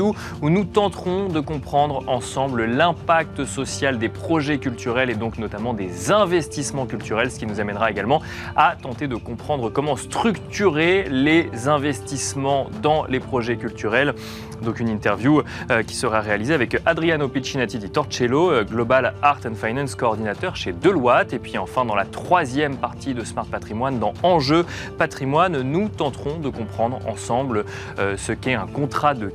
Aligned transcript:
où 0.00 0.50
nous 0.50 0.64
tenterons 0.64 1.28
de 1.28 1.40
comprendre 1.40 2.02
ensemble 2.08 2.64
l'impact 2.64 3.44
social 3.44 3.98
des 3.98 4.08
projets 4.08 4.58
culturels 4.58 5.10
et 5.10 5.14
donc 5.14 5.38
notamment 5.38 5.74
des 5.74 6.10
investissements 6.10 6.86
culturels, 6.86 7.30
ce 7.30 7.38
qui 7.38 7.46
nous 7.46 7.60
amènera 7.60 7.90
également 7.90 8.22
à 8.56 8.76
tenter 8.80 9.08
de 9.08 9.16
comprendre 9.16 9.70
comment 9.70 9.96
structurer 9.96 11.04
les 11.10 11.68
investissements 11.68 12.68
dans 12.82 13.04
les 13.06 13.20
projets 13.20 13.56
culturels. 13.56 14.14
Donc 14.62 14.80
une 14.80 14.88
interview 14.88 15.42
euh, 15.70 15.82
qui 15.82 15.94
sera 15.94 16.20
réalisée 16.20 16.54
avec 16.54 16.76
Adriano 16.84 17.28
Piccinatti 17.28 17.78
di 17.78 17.90
Torcello, 17.90 18.50
euh, 18.50 18.64
Global 18.64 19.14
Art 19.22 19.40
and 19.46 19.54
Finance 19.54 19.94
Coordinateur 19.94 20.56
chez 20.56 20.72
Deloitte. 20.72 21.32
Et 21.32 21.38
puis 21.38 21.56
enfin, 21.58 21.84
dans 21.84 21.94
la 21.94 22.04
troisième 22.04 22.76
partie 22.76 23.14
de 23.14 23.24
Smart 23.24 23.46
Patrimoine, 23.46 23.98
dans 23.98 24.12
Enjeu 24.22 24.66
Patrimoine, 24.98 25.62
nous 25.62 25.88
tenterons 25.88 26.38
de 26.38 26.48
comprendre 26.48 26.98
ensemble 27.08 27.64
euh, 27.98 28.16
ce 28.16 28.32
qu'est 28.32 28.54
un 28.54 28.66
contrat 28.66 29.14
de 29.14 29.32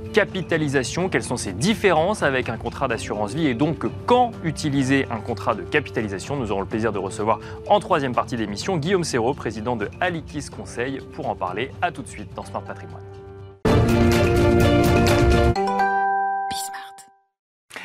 quelles 1.12 1.24
sont 1.24 1.38
ses 1.38 1.52
différences 1.52 2.24
avec 2.24 2.48
un 2.50 2.58
contrat 2.58 2.88
d'assurance 2.88 3.34
vie 3.34 3.48
et 3.48 3.54
donc 3.54 3.86
quand 4.06 4.32
utiliser 4.44 5.06
un 5.12 5.20
contrat 5.20 5.54
de 5.54 5.64
capitalisation. 5.64 6.38
Nous 6.38 6.52
aurons 6.52 6.62
le 6.62 6.68
plaisir 6.68 6.94
de 6.94 6.98
recevoir 6.98 7.40
en 7.68 7.80
troisième 7.80 8.14
partie 8.14 8.38
d'émission 8.38 8.78
Guillaume 8.78 9.04
Serrault, 9.04 9.34
président 9.34 9.76
de 9.76 9.90
Alikis 10.00 10.48
Conseil, 10.50 11.00
pour 11.14 11.28
en 11.28 11.36
parler. 11.36 11.72
À 11.82 11.92
tout 11.92 12.02
de 12.02 12.08
suite 12.08 12.30
dans 12.36 12.44
Smart 12.44 12.64
Patrimoine. 12.64 13.15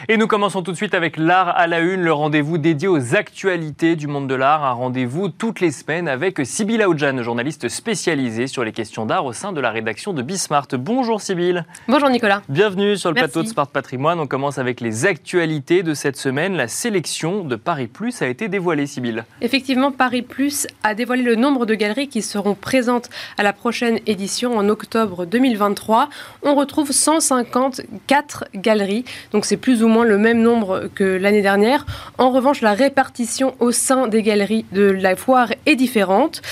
Et 0.08 0.16
nous 0.16 0.26
commençons 0.26 0.62
tout 0.62 0.72
de 0.72 0.76
suite 0.76 0.94
avec 0.94 1.18
l'art 1.18 1.48
à 1.48 1.66
la 1.66 1.80
une, 1.80 2.00
le 2.00 2.12
rendez-vous 2.12 2.56
dédié 2.56 2.88
aux 2.88 3.14
actualités 3.14 3.96
du 3.96 4.06
monde 4.06 4.28
de 4.28 4.34
l'art. 4.34 4.64
Un 4.64 4.72
rendez-vous 4.72 5.28
toutes 5.28 5.60
les 5.60 5.70
semaines 5.70 6.08
avec 6.08 6.40
Sybille 6.42 6.80
Aoudjan, 6.82 7.22
journaliste 7.22 7.68
spécialisée 7.68 8.46
sur 8.46 8.64
les 8.64 8.72
questions 8.72 9.04
d'art 9.04 9.26
au 9.26 9.34
sein 9.34 9.52
de 9.52 9.60
la 9.60 9.70
rédaction 9.70 10.14
de 10.14 10.22
Bismart. 10.22 10.68
Bonjour 10.72 11.20
Sybille. 11.20 11.64
Bonjour 11.86 12.08
Nicolas. 12.08 12.40
Bienvenue 12.48 12.96
sur 12.96 13.10
le 13.10 13.14
plateau 13.14 13.42
de 13.42 13.48
Smart 13.48 13.66
Patrimoine. 13.66 14.18
On 14.20 14.26
commence 14.26 14.56
avec 14.56 14.80
les 14.80 15.04
actualités 15.04 15.82
de 15.82 15.92
cette 15.92 16.16
semaine. 16.16 16.56
La 16.56 16.66
sélection 16.66 17.44
de 17.44 17.56
Paris 17.56 17.86
Plus 17.86 18.22
a 18.22 18.26
été 18.26 18.48
dévoilée, 18.48 18.86
Sybille. 18.86 19.24
Effectivement, 19.42 19.92
Paris 19.92 20.22
Plus 20.22 20.66
a 20.82 20.94
dévoilé 20.94 21.22
le 21.22 21.34
nombre 21.34 21.66
de 21.66 21.74
galeries 21.74 22.08
qui 22.08 22.22
seront 22.22 22.54
présentes 22.54 23.10
à 23.36 23.42
la 23.42 23.52
prochaine 23.52 24.00
édition 24.06 24.56
en 24.56 24.66
octobre 24.70 25.26
2023. 25.26 26.08
On 26.42 26.54
retrouve 26.54 26.90
154 26.90 28.46
galeries, 28.54 29.04
donc 29.32 29.44
c'est 29.44 29.58
plus 29.58 29.82
ou 29.82 29.88
moins 29.88 29.89
le 29.98 30.18
même 30.18 30.40
nombre 30.40 30.88
que 30.94 31.04
l'année 31.04 31.42
dernière. 31.42 31.84
En 32.18 32.30
revanche, 32.30 32.60
la 32.62 32.74
répartition 32.74 33.54
au 33.58 33.72
sein 33.72 34.08
des 34.08 34.22
galeries 34.22 34.64
de 34.72 34.84
la 34.84 35.16
foire 35.16 35.48
est 35.66 35.76
différente. 35.76 36.42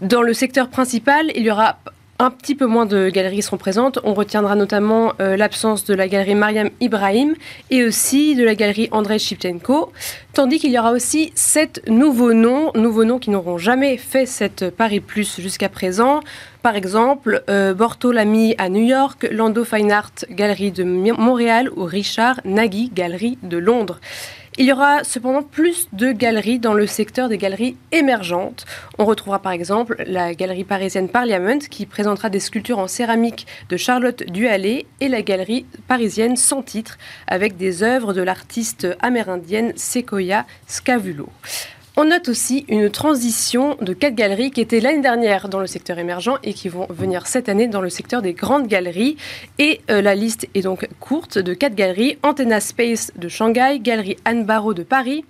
Dans 0.00 0.22
le 0.22 0.32
secteur 0.32 0.68
principal, 0.68 1.30
il 1.34 1.42
y 1.42 1.50
aura 1.50 1.78
un 2.20 2.30
petit 2.30 2.54
peu 2.54 2.66
moins 2.66 2.86
de 2.86 3.10
galeries 3.10 3.42
seront 3.42 3.58
présentes. 3.58 4.00
On 4.02 4.12
retiendra 4.12 4.56
notamment 4.56 5.12
euh, 5.20 5.36
l'absence 5.36 5.84
de 5.84 5.94
la 5.94 6.08
galerie 6.08 6.34
Mariam 6.34 6.70
Ibrahim 6.80 7.34
et 7.70 7.84
aussi 7.84 8.34
de 8.34 8.44
la 8.44 8.54
galerie 8.56 8.88
André 8.90 9.18
Shipchenko. 9.18 9.92
Tandis 10.32 10.58
qu'il 10.58 10.72
y 10.72 10.78
aura 10.78 10.90
aussi 10.90 11.32
sept 11.36 11.82
nouveaux 11.88 12.32
noms, 12.32 12.72
nouveaux 12.74 13.04
noms 13.04 13.18
qui 13.18 13.30
n'auront 13.30 13.58
jamais 13.58 13.96
fait 13.96 14.26
cette 14.26 14.70
Paris 14.70 15.00
Plus 15.00 15.40
jusqu'à 15.40 15.68
présent. 15.68 16.20
Par 16.62 16.74
exemple, 16.74 17.44
euh, 17.48 17.72
Bortolami 17.72 18.56
à 18.58 18.68
New 18.68 18.84
York, 18.84 19.28
Lando 19.30 19.64
Fine 19.64 19.92
Art 19.92 20.12
Galerie 20.30 20.72
de 20.72 20.82
Montréal 20.82 21.70
ou 21.76 21.84
Richard 21.84 22.40
Nagy 22.44 22.90
Galerie 22.92 23.38
de 23.44 23.58
Londres. 23.58 24.00
Il 24.60 24.66
y 24.66 24.72
aura 24.72 25.04
cependant 25.04 25.44
plus 25.44 25.86
de 25.92 26.10
galeries 26.10 26.58
dans 26.58 26.74
le 26.74 26.88
secteur 26.88 27.28
des 27.28 27.38
galeries 27.38 27.76
émergentes. 27.92 28.66
On 28.98 29.04
retrouvera 29.04 29.38
par 29.38 29.52
exemple 29.52 30.02
la 30.04 30.34
galerie 30.34 30.64
parisienne 30.64 31.08
Parliament 31.08 31.60
qui 31.70 31.86
présentera 31.86 32.28
des 32.28 32.40
sculptures 32.40 32.80
en 32.80 32.88
céramique 32.88 33.46
de 33.68 33.76
Charlotte 33.76 34.24
Duhallet 34.24 34.86
et 35.00 35.06
la 35.06 35.22
galerie 35.22 35.64
parisienne 35.86 36.36
sans 36.36 36.62
titre 36.62 36.98
avec 37.28 37.56
des 37.56 37.84
œuvres 37.84 38.12
de 38.12 38.20
l'artiste 38.20 38.88
amérindienne 39.00 39.74
Sequoia 39.76 40.44
Scavulo. 40.66 41.28
On 42.00 42.04
note 42.04 42.28
aussi 42.28 42.64
une 42.68 42.90
transition 42.90 43.76
de 43.80 43.92
quatre 43.92 44.14
galeries 44.14 44.52
qui 44.52 44.60
étaient 44.60 44.78
l'année 44.78 45.00
dernière 45.00 45.48
dans 45.48 45.58
le 45.58 45.66
secteur 45.66 45.98
émergent 45.98 46.38
et 46.44 46.54
qui 46.54 46.68
vont 46.68 46.86
venir 46.90 47.26
cette 47.26 47.48
année 47.48 47.66
dans 47.66 47.80
le 47.80 47.90
secteur 47.90 48.22
des 48.22 48.34
grandes 48.34 48.68
galeries. 48.68 49.16
Et 49.58 49.80
euh, 49.90 50.00
la 50.00 50.14
liste 50.14 50.46
est 50.54 50.60
donc 50.60 50.88
courte 51.00 51.38
de 51.38 51.54
quatre 51.54 51.74
galeries 51.74 52.16
Antenna 52.22 52.60
Space 52.60 53.10
de 53.16 53.26
Shanghai, 53.26 53.80
Galerie 53.80 54.16
Anne 54.24 54.44
Barreau 54.44 54.74
de 54.74 54.84
Paris, 54.84 55.24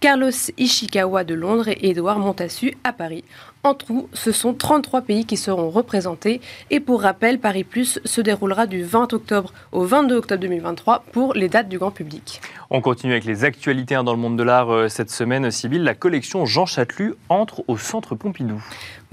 Carlos 0.00 0.28
Ishikawa 0.58 1.24
de 1.24 1.32
Londres 1.32 1.68
et 1.68 1.88
Édouard 1.88 2.18
Montassu 2.18 2.76
à 2.84 2.92
Paris. 2.92 3.24
En 3.62 3.74
tout, 3.74 4.08
ce 4.14 4.32
sont 4.32 4.54
33 4.54 5.02
pays 5.02 5.26
qui 5.26 5.36
seront 5.36 5.68
représentés. 5.68 6.40
Et 6.70 6.80
pour 6.80 7.02
rappel, 7.02 7.38
Paris 7.38 7.64
Plus 7.64 8.00
se 8.06 8.20
déroulera 8.22 8.66
du 8.66 8.82
20 8.82 9.12
octobre 9.12 9.52
au 9.72 9.84
22 9.84 10.16
octobre 10.16 10.40
2023 10.40 11.04
pour 11.12 11.34
les 11.34 11.50
dates 11.50 11.68
du 11.68 11.78
grand 11.78 11.90
public. 11.90 12.40
On 12.70 12.80
continue 12.80 13.12
avec 13.12 13.24
les 13.24 13.44
actualités 13.44 13.94
hein, 13.94 14.04
dans 14.04 14.14
le 14.14 14.18
monde 14.18 14.38
de 14.38 14.42
l'art 14.42 14.70
euh, 14.70 14.88
cette 14.88 15.10
semaine. 15.10 15.50
Sibylle, 15.50 15.84
la 15.84 15.94
collection 15.94 16.46
Jean 16.46 16.64
Chatelu 16.64 17.14
entre 17.28 17.62
au 17.68 17.76
Centre 17.76 18.14
Pompidou. 18.14 18.62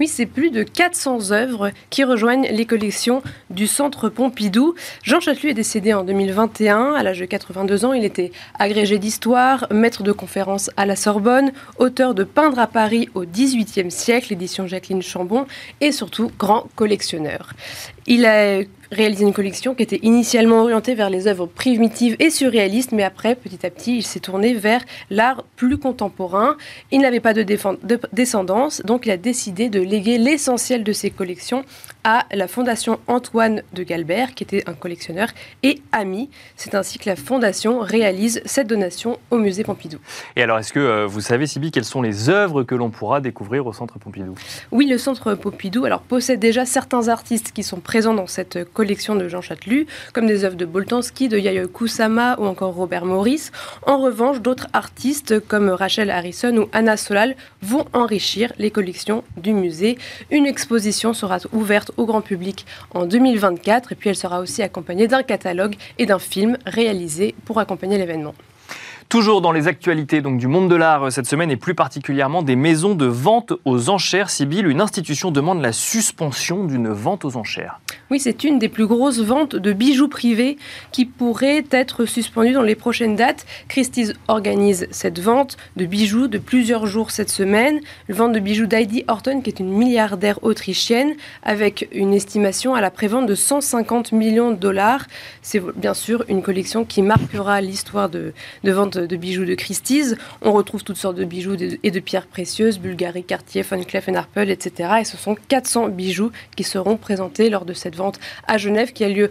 Oui, 0.00 0.06
c'est 0.06 0.26
plus 0.26 0.50
de 0.50 0.62
400 0.62 1.32
œuvres 1.32 1.72
qui 1.90 2.04
rejoignent 2.04 2.48
les 2.52 2.66
collections 2.66 3.20
du 3.50 3.66
Centre 3.66 4.08
Pompidou. 4.08 4.76
Jean 5.02 5.18
Chatelu 5.18 5.50
est 5.50 5.54
décédé 5.54 5.92
en 5.92 6.04
2021 6.04 6.94
à 6.94 7.02
l'âge 7.02 7.18
de 7.18 7.24
82 7.24 7.84
ans. 7.84 7.92
Il 7.92 8.04
était 8.04 8.30
agrégé 8.60 8.98
d'histoire, 8.98 9.66
maître 9.72 10.04
de 10.04 10.12
conférences 10.12 10.70
à 10.76 10.86
la 10.86 10.94
Sorbonne, 10.94 11.50
auteur 11.78 12.14
de 12.14 12.22
Peindre 12.22 12.60
à 12.60 12.68
Paris 12.68 13.08
au 13.16 13.24
XVIIIe 13.24 13.90
siècle, 13.90 14.32
édition 14.32 14.68
Jacqueline 14.68 15.02
Chambon, 15.02 15.46
et 15.80 15.90
surtout 15.90 16.30
grand 16.38 16.68
collectionneur. 16.76 17.54
Il 18.06 18.24
a 18.24 18.60
réalisé 18.90 19.24
une 19.24 19.32
collection 19.32 19.74
qui 19.74 19.82
était 19.82 20.00
initialement 20.02 20.62
orientée 20.62 20.94
vers 20.94 21.10
les 21.10 21.26
œuvres 21.26 21.46
primitives 21.46 22.16
et 22.18 22.30
surréalistes, 22.30 22.92
mais 22.92 23.02
après, 23.02 23.34
petit 23.34 23.64
à 23.66 23.70
petit, 23.70 23.98
il 23.98 24.02
s'est 24.02 24.20
tourné 24.20 24.54
vers 24.54 24.82
l'art 25.10 25.44
plus 25.56 25.78
contemporain. 25.78 26.56
Il 26.90 27.00
n'avait 27.00 27.20
pas 27.20 27.34
de, 27.34 27.42
de, 27.42 28.00
descendance, 28.12 28.82
donc 28.84 29.06
il 29.06 29.10
a 29.10 29.16
décidé 29.16 29.68
de 29.68 29.80
léguer 29.80 30.18
l'essentiel 30.18 30.84
de 30.84 30.92
ses 30.92 31.10
collections 31.10 31.64
à 32.04 32.24
la 32.32 32.48
Fondation 32.48 32.98
Antoine 33.06 33.62
de 33.74 33.82
Galbert, 33.82 34.34
qui 34.34 34.44
était 34.44 34.64
un 34.66 34.72
collectionneur 34.72 35.28
et 35.62 35.82
ami. 35.92 36.30
C'est 36.56 36.74
ainsi 36.74 36.98
que 36.98 37.08
la 37.08 37.16
Fondation 37.16 37.80
réalise 37.80 38.40
cette 38.46 38.66
donation 38.66 39.18
au 39.30 39.36
musée 39.36 39.64
Pompidou. 39.64 39.98
Et 40.36 40.42
alors, 40.42 40.58
est-ce 40.58 40.72
que 40.72 40.80
euh, 40.80 41.06
vous 41.06 41.20
savez, 41.20 41.46
Sibi, 41.46 41.70
quelles 41.70 41.84
sont 41.84 42.00
les 42.00 42.30
œuvres 42.30 42.62
que 42.62 42.74
l'on 42.74 42.90
pourra 42.90 43.20
découvrir 43.20 43.66
au 43.66 43.72
Centre 43.72 43.98
Pompidou? 43.98 44.34
Oui, 44.70 44.86
le 44.86 44.96
Centre 44.96 45.34
Pompidou 45.34 45.84
alors, 45.84 46.00
possède 46.00 46.40
déjà 46.40 46.64
certains 46.64 47.08
artistes 47.08 47.52
qui 47.52 47.62
sont 47.62 47.80
présents 47.80 48.14
dans 48.14 48.26
cette 48.26 48.64
collection 48.64 48.77
de 48.84 49.28
Jean 49.28 49.40
Chatelu, 49.40 49.86
comme 50.12 50.26
des 50.26 50.44
œuvres 50.44 50.56
de 50.56 50.64
Boltanski, 50.64 51.28
de 51.28 51.38
Yayoi 51.38 51.66
Kusama 51.66 52.36
ou 52.38 52.46
encore 52.46 52.74
Robert 52.74 53.04
Maurice. 53.04 53.50
En 53.86 53.98
revanche, 53.98 54.40
d'autres 54.40 54.68
artistes 54.72 55.40
comme 55.40 55.68
Rachel 55.68 56.10
Harrison 56.10 56.56
ou 56.56 56.68
Anna 56.72 56.96
Solal 56.96 57.34
vont 57.62 57.86
enrichir 57.92 58.52
les 58.58 58.70
collections 58.70 59.24
du 59.36 59.52
musée. 59.52 59.98
Une 60.30 60.46
exposition 60.46 61.12
sera 61.12 61.38
ouverte 61.52 61.90
au 61.96 62.06
grand 62.06 62.20
public 62.20 62.66
en 62.94 63.06
2024 63.06 63.92
et 63.92 63.94
puis 63.94 64.10
elle 64.10 64.16
sera 64.16 64.40
aussi 64.40 64.62
accompagnée 64.62 65.08
d'un 65.08 65.22
catalogue 65.22 65.76
et 65.98 66.06
d'un 66.06 66.18
film 66.18 66.56
réalisé 66.66 67.34
pour 67.44 67.58
accompagner 67.58 67.98
l'événement. 67.98 68.34
Toujours 69.08 69.40
dans 69.40 69.52
les 69.52 69.68
actualités 69.68 70.20
donc, 70.20 70.36
du 70.36 70.48
monde 70.48 70.68
de 70.68 70.74
l'art 70.74 71.04
euh, 71.04 71.10
cette 71.10 71.26
semaine 71.26 71.50
et 71.50 71.56
plus 71.56 71.74
particulièrement 71.74 72.42
des 72.42 72.56
maisons 72.56 72.94
de 72.94 73.06
vente 73.06 73.54
aux 73.64 73.88
enchères. 73.88 74.28
Sibyl, 74.28 74.66
une 74.66 74.82
institution 74.82 75.30
demande 75.30 75.62
la 75.62 75.72
suspension 75.72 76.64
d'une 76.64 76.90
vente 76.90 77.24
aux 77.24 77.38
enchères. 77.38 77.80
Oui, 78.10 78.20
c'est 78.20 78.42
une 78.44 78.58
des 78.58 78.70
plus 78.70 78.86
grosses 78.86 79.20
ventes 79.20 79.54
de 79.54 79.72
bijoux 79.74 80.08
privés 80.08 80.56
qui 80.92 81.04
pourrait 81.04 81.64
être 81.70 82.06
suspendue 82.06 82.52
dans 82.52 82.62
les 82.62 82.74
prochaines 82.74 83.16
dates. 83.16 83.44
Christie's 83.68 84.14
organise 84.28 84.88
cette 84.90 85.20
vente 85.20 85.58
de 85.76 85.84
bijoux 85.84 86.26
de 86.26 86.38
plusieurs 86.38 86.86
jours 86.86 87.10
cette 87.10 87.28
semaine. 87.28 87.80
Vente 88.08 88.32
de 88.32 88.40
bijoux 88.40 88.66
d'Heidi 88.66 89.04
Horton, 89.08 89.42
qui 89.42 89.50
est 89.50 89.60
une 89.60 89.68
milliardaire 89.68 90.38
autrichienne, 90.42 91.16
avec 91.42 91.86
une 91.92 92.14
estimation 92.14 92.74
à 92.74 92.80
la 92.80 92.90
prévente 92.90 93.26
de 93.26 93.34
150 93.34 94.12
millions 94.12 94.52
de 94.52 94.56
dollars. 94.56 95.06
C'est 95.42 95.60
bien 95.76 95.92
sûr 95.92 96.24
une 96.28 96.40
collection 96.40 96.86
qui 96.86 97.02
marquera 97.02 97.60
l'histoire 97.60 98.08
de, 98.08 98.32
de 98.64 98.72
vente 98.72 98.96
de 98.96 99.16
bijoux 99.16 99.44
de 99.44 99.54
Christie's. 99.54 100.16
On 100.40 100.52
retrouve 100.52 100.82
toutes 100.82 100.96
sortes 100.96 101.16
de 101.16 101.26
bijoux 101.26 101.56
et 101.82 101.90
de 101.90 102.00
pierres 102.00 102.26
précieuses, 102.26 102.78
Bulgari, 102.78 103.22
Cartier, 103.22 103.60
Van 103.60 103.82
Cleef 103.82 104.08
Arpels, 104.08 104.48
etc. 104.48 104.92
Et 105.00 105.04
ce 105.04 105.18
sont 105.18 105.36
400 105.48 105.88
bijoux 105.88 106.30
qui 106.56 106.64
seront 106.64 106.96
présentés 106.96 107.50
lors 107.50 107.66
de 107.66 107.74
cette 107.74 107.97
vente 107.98 108.18
à 108.46 108.56
Genève 108.56 108.92
qui 108.92 109.04
a 109.04 109.08
lieu 109.08 109.30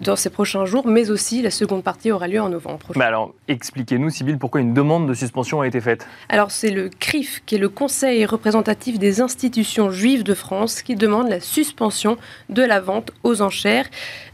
dans 0.00 0.16
ces 0.16 0.30
prochains 0.30 0.64
jours, 0.64 0.86
mais 0.86 1.10
aussi 1.10 1.42
la 1.42 1.50
seconde 1.50 1.82
partie 1.82 2.12
aura 2.12 2.28
lieu 2.28 2.40
en 2.40 2.48
novembre 2.48 2.78
prochain. 2.78 3.00
Bah 3.00 3.06
alors, 3.06 3.34
expliquez-nous, 3.48 4.10
Sybille, 4.10 4.36
pourquoi 4.36 4.60
une 4.60 4.74
demande 4.74 5.08
de 5.08 5.14
suspension 5.14 5.60
a 5.60 5.66
été 5.66 5.80
faite? 5.80 6.06
Alors, 6.28 6.50
c'est 6.50 6.70
le 6.70 6.88
CRIF, 6.88 7.42
qui 7.46 7.56
est 7.56 7.58
le 7.58 7.68
Conseil 7.68 8.24
représentatif 8.24 8.98
des 8.98 9.20
institutions 9.20 9.90
juives 9.90 10.22
de 10.22 10.34
France, 10.34 10.82
qui 10.82 10.94
demande 10.94 11.28
la 11.28 11.40
suspension 11.40 12.16
de 12.48 12.62
la 12.62 12.80
vente 12.80 13.10
aux 13.24 13.42
enchères. 13.42 13.86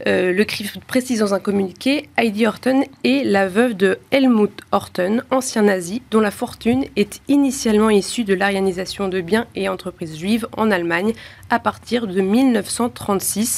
le 0.05 0.43
CRIF 0.43 0.77
précise 0.85 1.19
dans 1.19 1.33
un 1.33 1.39
communiqué, 1.39 2.09
Heidi 2.17 2.45
Horton 2.45 2.83
est 3.03 3.23
la 3.25 3.47
veuve 3.47 3.73
de 3.73 3.97
Helmut 4.11 4.61
Horton, 4.71 5.21
ancien 5.31 5.63
nazi, 5.63 6.01
dont 6.11 6.19
la 6.19 6.31
fortune 6.31 6.85
est 6.95 7.21
initialement 7.27 7.89
issue 7.89 8.23
de 8.23 8.33
l'arianisation 8.33 9.07
de 9.07 9.21
biens 9.21 9.47
et 9.55 9.69
entreprises 9.69 10.17
juives 10.17 10.47
en 10.57 10.71
Allemagne 10.71 11.13
à 11.49 11.59
partir 11.59 12.07
de 12.07 12.19
1936. 12.19 13.52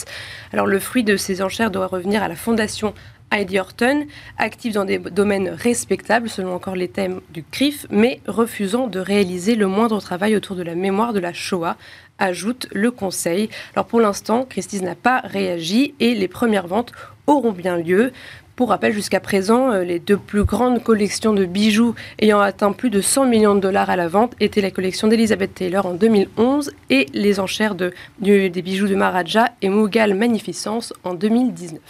Alors 0.52 0.66
le 0.66 0.80
fruit 0.80 1.04
de 1.04 1.16
ces 1.16 1.42
enchères 1.42 1.72
doit 1.72 1.88
revenir 1.88 2.24
à 2.24 2.28
la 2.28 2.36
fondation 2.36 2.94
Heidi 3.32 3.60
Horton, 3.60 4.06
active 4.38 4.74
dans 4.74 4.86
des 4.86 5.00
domaines 5.00 5.50
respectables 5.50 6.30
selon 6.30 6.54
encore 6.54 6.76
les 6.76 6.88
thèmes 6.88 7.22
du 7.32 7.44
CRIF, 7.44 7.88
mais 7.90 8.22
refusant 8.28 8.88
de 8.88 9.00
réaliser 9.00 9.56
le 9.56 9.68
moindre 9.68 10.00
travail 10.00 10.36
autour 10.36 10.56
de 10.56 10.64
la 10.64 10.76
mémoire 10.76 11.12
de 11.12 11.20
la 11.20 11.34
Shoah, 11.34 11.76
ajoute 12.20 12.68
le 12.72 12.92
Conseil. 12.92 13.50
Alors 13.76 13.88
pour 13.88 14.00
l'instant, 14.00 14.46
Christie's 14.50 14.84
n'a 14.84 14.96
pas 14.96 15.22
réagi 15.22 15.96
et 16.00 16.14
les 16.14 16.28
premières 16.28 16.68
ventes 16.68 16.92
auront 17.28 17.52
bien 17.52 17.78
lieu. 17.78 18.12
Pour 18.56 18.70
rappel, 18.70 18.94
jusqu'à 18.94 19.20
présent, 19.20 19.72
euh, 19.72 19.84
les 19.84 20.00
deux 20.00 20.16
plus 20.16 20.46
grandes 20.46 20.82
collections 20.82 21.34
de 21.34 21.44
bijoux 21.44 21.94
ayant 22.20 22.40
atteint 22.40 22.72
plus 22.72 22.90
de 22.90 23.02
100 23.02 23.26
millions 23.26 23.54
de 23.54 23.60
dollars 23.60 23.90
à 23.90 23.98
la 23.98 24.08
vente 24.08 24.34
étaient 24.40 24.62
la 24.62 24.72
collection 24.72 25.10
d'Elizabeth 25.10 25.56
Taylor 25.56 25.86
en 25.86 25.94
2011 25.94 26.72
et 26.90 27.08
les 27.14 27.42
enchères 27.42 27.76
de, 27.76 27.92
des 28.20 28.62
bijoux 28.62 28.88
de 28.88 28.96
Maharaja 28.96 29.50
et 29.62 29.68
Mughal 29.68 30.14
Magnificence 30.14 30.94
en 31.04 31.16
2019. 31.16 31.82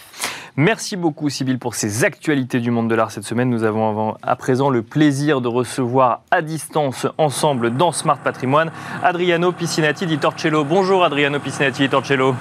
Merci 0.55 0.95
beaucoup, 0.95 1.29
Sybille, 1.29 1.57
pour 1.57 1.75
ces 1.75 2.03
actualités 2.03 2.59
du 2.59 2.71
monde 2.71 2.89
de 2.89 2.95
l'art 2.95 3.11
cette 3.11 3.25
semaine. 3.25 3.51
Nous 3.51 3.63
avons 3.63 4.15
à 4.23 4.35
présent 4.35 4.71
le 4.71 4.81
plaisir 4.81 5.41
de 5.41 5.47
recevoir 5.47 6.23
à 6.31 6.41
distance, 6.41 7.05
ensemble, 7.19 7.77
dans 7.77 7.91
Smart 7.91 8.17
Patrimoine, 8.17 8.71
Adriano 9.03 9.51
Piscinati 9.51 10.07
di 10.07 10.17
Torcello. 10.17 10.63
Bonjour, 10.63 11.03
Adriano 11.03 11.39
Piscinati 11.39 11.83
di 11.83 11.89
Torcello. 11.89 12.33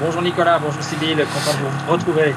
Bonjour 0.00 0.22
Nicolas, 0.22 0.58
bonjour 0.58 0.82
Sybille, 0.82 1.16
content 1.16 1.58
de 1.58 1.86
vous 1.86 1.92
retrouver. 1.92 2.34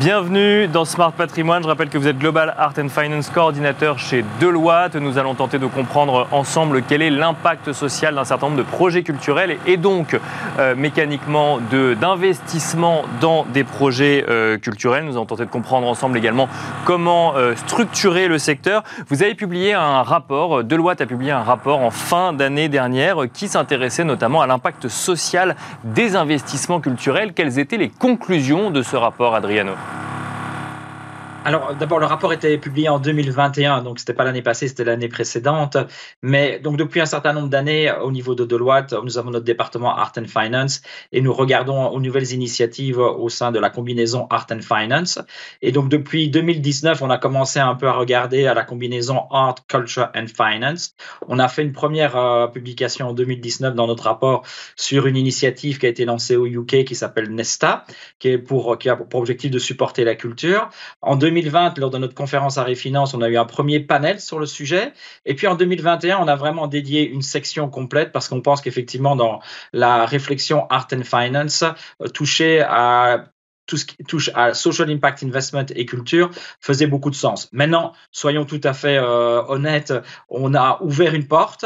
Bienvenue 0.00 0.66
dans 0.66 0.86
Smart 0.86 1.12
Patrimoine. 1.12 1.62
Je 1.62 1.68
rappelle 1.68 1.90
que 1.90 1.98
vous 1.98 2.08
êtes 2.08 2.16
Global 2.16 2.54
Art 2.56 2.72
and 2.78 2.88
Finance 2.88 3.28
coordinateur 3.28 3.98
chez 3.98 4.24
Deloitte. 4.40 4.96
Nous 4.96 5.18
allons 5.18 5.34
tenter 5.34 5.58
de 5.58 5.66
comprendre 5.66 6.26
ensemble 6.32 6.80
quel 6.88 7.02
est 7.02 7.10
l'impact 7.10 7.74
social 7.74 8.14
d'un 8.14 8.24
certain 8.24 8.46
nombre 8.46 8.56
de 8.56 8.62
projets 8.62 9.02
culturels 9.02 9.58
et 9.66 9.76
donc 9.76 10.18
euh, 10.58 10.74
mécaniquement 10.74 11.58
d'investissement 12.00 13.02
dans 13.20 13.44
des 13.52 13.62
projets 13.62 14.24
euh, 14.26 14.56
culturels. 14.56 15.04
Nous 15.04 15.16
allons 15.16 15.26
tenter 15.26 15.44
de 15.44 15.50
comprendre 15.50 15.86
ensemble 15.86 16.16
également 16.16 16.48
comment 16.86 17.36
euh, 17.36 17.54
structurer 17.54 18.26
le 18.26 18.38
secteur. 18.38 18.84
Vous 19.10 19.22
avez 19.22 19.34
publié 19.34 19.74
un 19.74 20.02
rapport, 20.02 20.64
Deloitte 20.64 21.02
a 21.02 21.06
publié 21.06 21.32
un 21.32 21.42
rapport 21.42 21.80
en 21.80 21.90
fin 21.90 22.32
d'année 22.32 22.70
dernière 22.70 23.18
qui 23.34 23.48
s'intéressait 23.48 24.04
notamment 24.04 24.40
à 24.40 24.46
l'impact 24.46 24.88
social 24.88 25.56
des 25.84 26.16
investissements 26.16 26.80
culturels. 26.80 27.34
Quelles 27.34 27.58
étaient 27.58 27.76
les 27.76 27.90
conclusions 27.90 28.70
de 28.70 28.80
ce 28.80 28.96
rapport, 28.96 29.34
Adriano 29.34 29.73
go. 29.76 30.23
Alors, 31.44 31.74
d'abord, 31.76 31.98
le 31.98 32.06
rapport 32.06 32.32
était 32.32 32.56
publié 32.56 32.88
en 32.88 32.98
2021, 32.98 33.82
donc 33.82 33.98
c'était 33.98 34.14
pas 34.14 34.24
l'année 34.24 34.40
passée, 34.40 34.66
c'était 34.66 34.84
l'année 34.84 35.08
précédente. 35.08 35.76
Mais 36.22 36.58
donc, 36.58 36.78
depuis 36.78 37.02
un 37.02 37.06
certain 37.06 37.34
nombre 37.34 37.48
d'années, 37.48 37.92
au 38.02 38.10
niveau 38.10 38.34
de 38.34 38.46
Deloitte, 38.46 38.94
nous 39.04 39.18
avons 39.18 39.30
notre 39.30 39.44
département 39.44 39.94
Art 39.94 40.12
and 40.18 40.24
Finance 40.24 40.80
et 41.12 41.20
nous 41.20 41.34
regardons 41.34 41.88
aux 41.88 42.00
nouvelles 42.00 42.32
initiatives 42.32 42.98
au 42.98 43.28
sein 43.28 43.52
de 43.52 43.58
la 43.58 43.68
combinaison 43.68 44.26
Art 44.30 44.46
and 44.50 44.62
Finance. 44.62 45.20
Et 45.60 45.70
donc, 45.70 45.90
depuis 45.90 46.30
2019, 46.30 47.02
on 47.02 47.10
a 47.10 47.18
commencé 47.18 47.60
un 47.60 47.74
peu 47.74 47.88
à 47.88 47.92
regarder 47.92 48.46
à 48.46 48.54
la 48.54 48.64
combinaison 48.64 49.24
Art, 49.30 49.56
Culture 49.68 50.08
and 50.16 50.28
Finance. 50.34 50.94
On 51.28 51.38
a 51.38 51.48
fait 51.48 51.62
une 51.62 51.72
première 51.72 52.16
euh, 52.16 52.46
publication 52.46 53.08
en 53.08 53.12
2019 53.12 53.74
dans 53.74 53.86
notre 53.86 54.04
rapport 54.04 54.44
sur 54.76 55.06
une 55.06 55.18
initiative 55.18 55.78
qui 55.78 55.84
a 55.84 55.90
été 55.90 56.06
lancée 56.06 56.36
au 56.36 56.46
UK 56.46 56.84
qui 56.84 56.94
s'appelle 56.94 57.28
Nesta, 57.34 57.84
qui, 58.18 58.28
est 58.28 58.38
pour, 58.38 58.78
qui 58.78 58.88
a 58.88 58.96
pour 58.96 59.20
objectif 59.20 59.50
de 59.50 59.58
supporter 59.58 60.04
la 60.04 60.14
culture. 60.14 60.70
En 61.02 61.16
2020, 61.16 61.33
lors 61.78 61.90
de 61.90 61.98
notre 61.98 62.14
conférence 62.14 62.58
à 62.58 62.74
Finance, 62.74 63.14
on 63.14 63.22
a 63.22 63.28
eu 63.28 63.36
un 63.36 63.44
premier 63.44 63.80
panel 63.80 64.20
sur 64.20 64.38
le 64.38 64.46
sujet. 64.46 64.92
Et 65.26 65.34
puis 65.34 65.46
en 65.46 65.54
2021, 65.54 66.18
on 66.18 66.28
a 66.28 66.36
vraiment 66.36 66.66
dédié 66.66 67.08
une 67.08 67.22
section 67.22 67.68
complète 67.68 68.12
parce 68.12 68.28
qu'on 68.28 68.40
pense 68.40 68.60
qu'effectivement, 68.60 69.16
dans 69.16 69.40
la 69.72 70.06
réflexion 70.06 70.66
Art 70.70 70.88
and 70.92 71.04
Finance, 71.04 71.64
euh, 72.02 72.08
toucher 72.08 72.60
à 72.60 73.26
tout 73.66 73.76
ce 73.76 73.84
qui 73.84 73.96
touche 74.04 74.30
à 74.34 74.54
social 74.54 74.90
impact 74.90 75.22
investment 75.22 75.66
et 75.74 75.86
culture 75.86 76.30
faisait 76.60 76.86
beaucoup 76.86 77.10
de 77.10 77.14
sens. 77.14 77.48
Maintenant, 77.52 77.92
soyons 78.12 78.44
tout 78.44 78.60
à 78.62 78.72
fait 78.72 78.98
euh, 78.98 79.42
honnêtes, 79.48 79.94
on 80.28 80.54
a 80.54 80.78
ouvert 80.82 81.14
une 81.14 81.26
porte. 81.26 81.64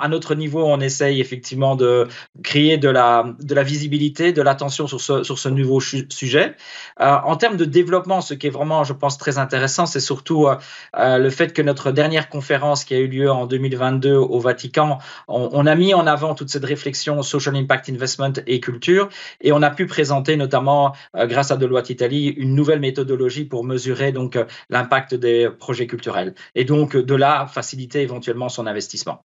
À 0.00 0.08
notre 0.08 0.34
niveau, 0.34 0.64
on 0.64 0.80
essaye 0.80 1.20
effectivement 1.20 1.76
de 1.76 2.08
créer 2.42 2.78
de 2.78 2.88
la, 2.88 3.24
visibilité, 3.62 4.32
de 4.32 4.42
l'attention 4.42 4.88
sur 4.88 5.00
ce, 5.00 5.48
nouveau 5.48 5.80
sujet. 5.80 6.56
Euh, 7.00 7.16
en 7.24 7.36
termes 7.36 7.56
de 7.56 7.64
développement, 7.64 8.20
ce 8.20 8.34
qui 8.34 8.48
est 8.48 8.50
vraiment, 8.50 8.82
je 8.82 8.92
pense, 8.92 9.18
très 9.18 9.38
intéressant, 9.38 9.86
c'est 9.86 10.00
surtout 10.00 10.48
euh, 10.48 11.18
le 11.18 11.30
fait 11.30 11.52
que 11.52 11.62
notre 11.62 11.92
dernière 11.92 12.28
conférence 12.28 12.84
qui 12.84 12.94
a 12.94 12.98
eu 12.98 13.06
lieu 13.06 13.30
en 13.30 13.46
2022 13.46 14.14
au 14.14 14.40
Vatican, 14.40 14.98
on, 15.28 15.66
a 15.66 15.74
mis 15.76 15.94
en 15.94 16.06
avant 16.06 16.34
toute 16.34 16.50
cette 16.50 16.64
réflexion 16.64 17.22
social 17.22 17.54
impact 17.54 17.88
investment 17.88 18.32
et 18.46 18.58
culture, 18.58 19.08
et 19.40 19.52
on 19.52 19.62
a 19.62 19.70
pu 19.70 19.86
présenter 19.86 20.36
notamment 20.36 20.92
grâce 21.28 21.50
à 21.50 21.56
Deloitte 21.56 21.90
Italie, 21.90 22.28
une 22.28 22.54
nouvelle 22.54 22.80
méthodologie 22.80 23.44
pour 23.44 23.64
mesurer 23.64 24.12
euh, 24.16 24.44
l'impact 24.70 25.14
des 25.14 25.48
projets 25.58 25.86
culturels 25.86 26.34
et 26.54 26.64
donc 26.64 26.96
de 26.96 27.14
là 27.14 27.46
faciliter 27.46 28.02
éventuellement 28.02 28.48
son 28.48 28.66
investissement. 28.66 29.22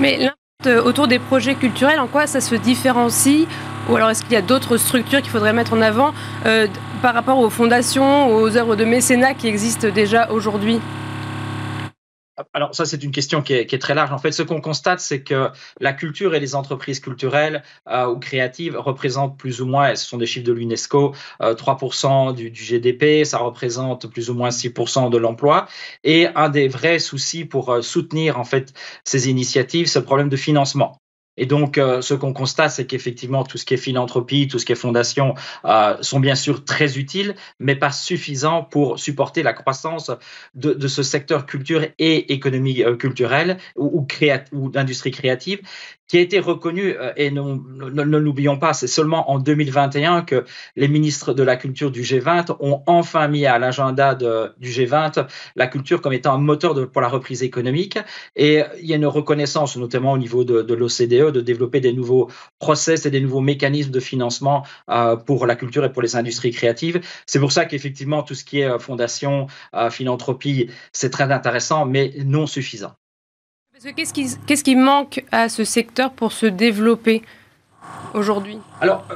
Mais 0.00 0.18
l'impact 0.18 0.86
autour 0.86 1.08
des 1.08 1.18
projets 1.18 1.54
culturels, 1.54 2.00
en 2.00 2.06
quoi 2.06 2.26
ça 2.26 2.40
se 2.40 2.54
différencie? 2.54 3.46
Ou 3.88 3.96
alors 3.96 4.10
est-ce 4.10 4.22
qu'il 4.22 4.32
y 4.32 4.36
a 4.36 4.42
d'autres 4.42 4.78
structures 4.78 5.20
qu'il 5.20 5.30
faudrait 5.30 5.52
mettre 5.52 5.74
en 5.74 5.82
avant 5.82 6.14
euh, 6.46 6.66
par 7.02 7.12
rapport 7.12 7.38
aux 7.38 7.50
fondations, 7.50 8.34
aux 8.34 8.56
œuvres 8.56 8.76
de 8.76 8.84
mécénat 8.84 9.34
qui 9.34 9.46
existent 9.46 9.88
déjà 9.88 10.30
aujourd'hui? 10.30 10.80
Alors 12.52 12.74
ça, 12.74 12.84
c'est 12.84 13.02
une 13.02 13.12
question 13.12 13.42
qui 13.42 13.52
est, 13.52 13.78
très 13.80 13.94
large. 13.94 14.12
En 14.12 14.18
fait, 14.18 14.32
ce 14.32 14.42
qu'on 14.42 14.60
constate, 14.60 15.00
c'est 15.00 15.22
que 15.22 15.50
la 15.80 15.92
culture 15.92 16.34
et 16.34 16.40
les 16.40 16.54
entreprises 16.54 17.00
culturelles 17.00 17.62
euh, 17.88 18.06
ou 18.06 18.18
créatives 18.18 18.76
représentent 18.76 19.38
plus 19.38 19.60
ou 19.60 19.66
moins, 19.66 19.94
ce 19.94 20.06
sont 20.06 20.18
des 20.18 20.26
chiffres 20.26 20.46
de 20.46 20.52
l'UNESCO, 20.52 21.14
3% 21.40 22.30
euh, 22.30 22.32
du, 22.32 22.50
du, 22.50 22.62
GDP, 22.62 23.24
ça 23.24 23.38
représente 23.38 24.10
plus 24.10 24.30
ou 24.30 24.34
moins 24.34 24.48
6% 24.48 25.10
de 25.10 25.18
l'emploi. 25.18 25.66
Et 26.02 26.26
un 26.34 26.48
des 26.48 26.68
vrais 26.68 26.98
soucis 26.98 27.44
pour 27.44 27.70
euh, 27.70 27.82
soutenir 27.82 28.38
en 28.38 28.44
fait 28.44 28.72
ces 29.04 29.28
initiatives, 29.28 29.86
c'est 29.86 30.00
le 30.00 30.04
problème 30.04 30.28
de 30.28 30.36
financement. 30.36 31.00
Et 31.36 31.46
donc, 31.46 31.78
euh, 31.78 32.00
ce 32.00 32.14
qu'on 32.14 32.32
constate, 32.32 32.70
c'est 32.70 32.86
qu'effectivement, 32.86 33.44
tout 33.44 33.58
ce 33.58 33.64
qui 33.64 33.74
est 33.74 33.78
philanthropie, 33.78 34.48
tout 34.48 34.58
ce 34.58 34.64
qui 34.64 34.72
est 34.72 34.76
fondation, 34.76 35.34
euh, 35.64 35.96
sont 36.00 36.20
bien 36.20 36.34
sûr 36.34 36.64
très 36.64 36.98
utiles, 36.98 37.34
mais 37.58 37.76
pas 37.76 37.90
suffisants 37.90 38.62
pour 38.62 38.98
supporter 38.98 39.42
la 39.42 39.52
croissance 39.52 40.10
de, 40.54 40.86
ce 40.86 41.02
secteur 41.02 41.46
culture 41.46 41.84
et 41.98 42.32
économie 42.32 42.82
euh, 42.82 42.96
culturelle 42.96 43.58
ou, 43.76 44.00
ou, 44.00 44.06
ou 44.52 44.70
d'industrie 44.70 45.10
créative 45.10 45.60
qui 46.06 46.18
a 46.18 46.20
été 46.20 46.38
reconnu, 46.38 46.94
et 47.16 47.30
ne, 47.30 47.40
l'oublions 48.02 48.58
pas, 48.58 48.74
c'est 48.74 48.86
seulement 48.86 49.30
en 49.30 49.38
2021 49.38 50.22
que 50.22 50.44
les 50.76 50.86
ministres 50.86 51.32
de 51.32 51.42
la 51.42 51.56
culture 51.56 51.90
du 51.90 52.02
G20 52.02 52.56
ont 52.60 52.82
enfin 52.86 53.26
mis 53.26 53.46
à 53.46 53.58
l'agenda 53.58 54.14
du 54.14 54.68
G20 54.68 55.26
la 55.56 55.66
culture 55.66 56.02
comme 56.02 56.12
étant 56.12 56.34
un 56.34 56.38
moteur 56.38 56.74
pour 56.92 57.00
la 57.00 57.08
reprise 57.08 57.42
économique. 57.42 57.98
Et 58.36 58.60
il 58.80 58.86
y 58.86 58.92
a 58.92 58.96
une 58.96 59.06
reconnaissance, 59.06 59.78
notamment 59.78 60.12
au 60.12 60.18
niveau 60.18 60.44
de 60.44 60.74
l'OCDE, 60.74 61.23
de 61.32 61.40
développer 61.40 61.80
des 61.80 61.92
nouveaux 61.92 62.30
process 62.58 63.06
et 63.06 63.10
des 63.10 63.20
nouveaux 63.20 63.40
mécanismes 63.40 63.90
de 63.90 64.00
financement 64.00 64.64
euh, 64.88 65.16
pour 65.16 65.46
la 65.46 65.56
culture 65.56 65.84
et 65.84 65.92
pour 65.92 66.02
les 66.02 66.16
industries 66.16 66.50
créatives. 66.50 67.00
C'est 67.26 67.40
pour 67.40 67.52
ça 67.52 67.64
qu'effectivement, 67.64 68.22
tout 68.22 68.34
ce 68.34 68.44
qui 68.44 68.60
est 68.60 68.66
euh, 68.66 68.78
fondation, 68.78 69.46
philanthropie, 69.90 70.70
c'est 70.92 71.10
très 71.10 71.30
intéressant, 71.32 71.84
mais 71.84 72.12
non 72.24 72.46
suffisant. 72.46 72.92
Qu'est-ce 73.96 74.64
qui, 74.64 74.76
manque 74.76 75.24
à 75.32 75.48
ce 75.48 75.64
secteur 75.64 76.12
pour 76.12 76.32
se 76.32 76.46
développer 76.46 77.22
aujourd'hui? 78.14 78.58
Alors, 78.80 79.06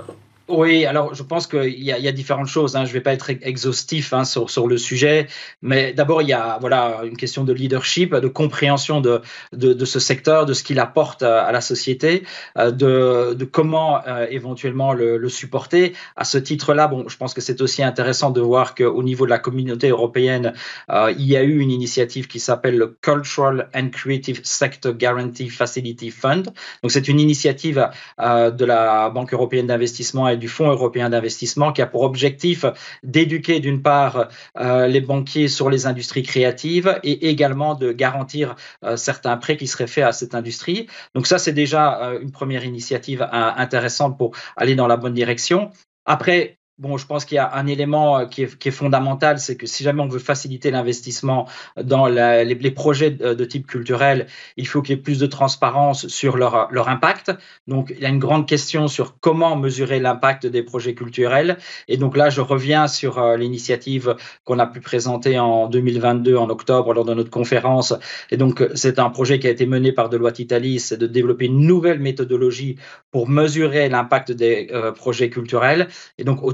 oui, 0.48 0.86
alors 0.86 1.14
je 1.14 1.22
pense 1.22 1.46
qu'il 1.46 1.82
y, 1.82 1.92
a 1.92 2.12
différentes 2.12 2.46
choses. 2.46 2.74
Hein. 2.74 2.84
Je 2.84 2.90
ne 2.90 2.94
vais 2.94 3.00
pas 3.02 3.12
être 3.12 3.30
exhaustif 3.42 4.14
hein, 4.14 4.24
sur, 4.24 4.66
le 4.66 4.78
sujet, 4.78 5.26
mais 5.60 5.92
d'abord 5.92 6.22
il 6.22 6.28
y 6.28 6.32
a 6.32 6.58
voilà 6.60 7.02
une 7.04 7.16
question 7.16 7.44
de 7.44 7.52
leadership, 7.52 8.14
de 8.14 8.28
compréhension 8.28 9.02
de, 9.02 9.20
ce 9.84 10.00
secteur, 10.00 10.46
de 10.46 10.54
ce 10.54 10.62
qu'il 10.62 10.80
apporte 10.80 11.22
à, 11.22 11.52
la 11.52 11.60
société, 11.60 12.24
euh, 12.56 12.70
de, 12.70 13.44
comment 13.44 14.00
euh, 14.06 14.26
éventuellement 14.30 14.94
le, 14.94 15.28
supporter. 15.28 15.92
À 16.16 16.24
ce 16.24 16.38
titre-là, 16.38 16.88
bon, 16.88 17.06
je 17.08 17.16
pense 17.18 17.34
que 17.34 17.42
c'est 17.42 17.60
aussi 17.60 17.82
intéressant 17.82 18.30
de 18.30 18.40
voir 18.40 18.74
qu'au 18.74 19.02
niveau 19.02 19.26
de 19.26 19.30
la 19.30 19.38
communauté 19.38 19.88
européenne, 19.88 20.54
euh, 20.90 21.12
il 21.16 21.26
y 21.26 21.36
a 21.36 21.42
eu 21.42 21.58
une 21.58 21.70
initiative 21.70 22.26
qui 22.26 22.40
s'appelle 22.40 22.78
le 22.78 22.96
Cultural 23.02 23.68
and 23.74 23.90
Creative 23.90 24.40
Sector 24.42 24.94
Guarantee 24.94 25.50
Facility 25.50 26.10
Fund. 26.10 26.44
Donc 26.82 26.90
c'est 26.90 27.08
une 27.08 27.20
initiative 27.20 27.90
de 28.18 28.64
la 28.64 29.10
Banque 29.10 29.34
européenne 29.34 29.66
d'investissement 29.66 30.28
et 30.28 30.37
du 30.38 30.48
Fonds 30.48 30.68
européen 30.68 31.10
d'investissement 31.10 31.72
qui 31.72 31.82
a 31.82 31.86
pour 31.86 32.02
objectif 32.02 32.64
d'éduquer 33.02 33.60
d'une 33.60 33.82
part 33.82 34.28
les 34.58 35.00
banquiers 35.00 35.48
sur 35.48 35.70
les 35.70 35.86
industries 35.86 36.22
créatives 36.22 36.98
et 37.02 37.28
également 37.28 37.74
de 37.74 37.92
garantir 37.92 38.56
certains 38.96 39.36
prêts 39.36 39.56
qui 39.56 39.66
seraient 39.66 39.86
faits 39.86 40.04
à 40.04 40.12
cette 40.12 40.34
industrie. 40.34 40.88
Donc 41.14 41.26
ça, 41.26 41.38
c'est 41.38 41.52
déjà 41.52 42.12
une 42.20 42.30
première 42.30 42.64
initiative 42.64 43.26
intéressante 43.32 44.18
pour 44.18 44.34
aller 44.56 44.74
dans 44.74 44.86
la 44.86 44.96
bonne 44.96 45.14
direction. 45.14 45.70
Après, 46.04 46.57
Bon, 46.78 46.96
je 46.96 47.06
pense 47.06 47.24
qu'il 47.24 47.34
y 47.34 47.38
a 47.40 47.56
un 47.56 47.66
élément 47.66 48.20
euh, 48.20 48.26
qui 48.26 48.44
est, 48.44 48.70
fondamental, 48.70 49.40
c'est 49.40 49.56
que 49.56 49.66
si 49.66 49.82
jamais 49.82 50.00
on 50.00 50.06
veut 50.06 50.20
faciliter 50.20 50.70
l'investissement 50.70 51.48
dans 51.76 52.06
les, 52.06 52.70
projets 52.70 53.10
de, 53.10 53.44
type 53.44 53.66
culturel, 53.66 54.28
il 54.56 54.68
faut 54.68 54.80
qu'il 54.80 54.94
y 54.94 54.98
ait 54.98 55.02
plus 55.02 55.18
de 55.18 55.26
transparence 55.26 56.06
sur 56.06 56.36
leur, 56.36 56.88
impact. 56.88 57.32
Donc, 57.66 57.92
il 57.96 58.00
y 58.00 58.06
a 58.06 58.08
une 58.08 58.20
grande 58.20 58.46
question 58.46 58.86
sur 58.86 59.18
comment 59.18 59.56
mesurer 59.56 59.98
l'impact 59.98 60.46
des 60.46 60.62
projets 60.62 60.94
culturels. 60.94 61.58
Et 61.88 61.96
donc 61.96 62.16
là, 62.16 62.30
je 62.30 62.40
reviens 62.40 62.86
sur 62.86 63.18
euh, 63.18 63.36
l'initiative 63.36 64.14
qu'on 64.44 64.60
a 64.60 64.66
pu 64.66 64.80
présenter 64.80 65.36
en 65.40 65.66
2022, 65.66 66.36
en 66.36 66.48
octobre, 66.48 66.94
lors 66.94 67.04
de 67.04 67.14
notre 67.14 67.30
conférence. 67.30 67.92
Et 68.30 68.36
donc, 68.36 68.64
c'est 68.76 69.00
un 69.00 69.10
projet 69.10 69.40
qui 69.40 69.48
a 69.48 69.50
été 69.50 69.66
mené 69.66 69.90
par 69.90 70.10
Deloitte 70.10 70.38
Italie, 70.38 70.78
c'est 70.78 70.96
de 70.96 71.08
développer 71.08 71.46
une 71.46 71.66
nouvelle 71.66 71.98
méthodologie 71.98 72.76
pour 73.10 73.28
mesurer 73.28 73.88
l'impact 73.88 74.30
des 74.30 74.68
euh, 74.72 74.92
projets 74.92 75.28
culturels. 75.28 75.88
Et 76.18 76.24
donc, 76.24 76.44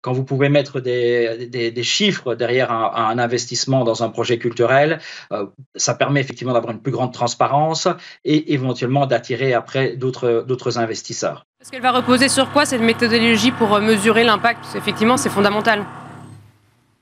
quand 0.00 0.12
vous 0.12 0.24
pouvez 0.24 0.48
mettre 0.48 0.80
des, 0.80 1.48
des, 1.48 1.82
chiffres 1.82 2.34
derrière 2.34 2.70
un, 2.70 3.18
investissement 3.18 3.84
dans 3.84 4.02
un 4.04 4.10
projet 4.10 4.38
culturel, 4.38 5.00
euh, 5.32 5.46
ça 5.74 5.94
permet 5.94 6.20
effectivement 6.20 6.52
d'avoir 6.52 6.72
une 6.72 6.80
plus 6.80 6.92
grande 6.92 7.12
transparence 7.12 7.88
et 8.24 8.52
éventuellement 8.54 9.06
d'attirer 9.06 9.54
après 9.54 9.96
d'autres 9.96 10.78
investisseurs. 10.78 11.46
Est-ce 11.60 11.72
qu'elle 11.72 11.82
va 11.82 11.92
reposer 11.92 12.28
sur 12.28 12.50
quoi 12.52 12.64
cette 12.64 12.80
méthodologie 12.80 13.50
pour 13.50 13.80
mesurer 13.80 14.22
l'impact? 14.22 14.64
Effectivement, 14.76 15.16
c'est 15.16 15.30
fondamental. 15.30 15.84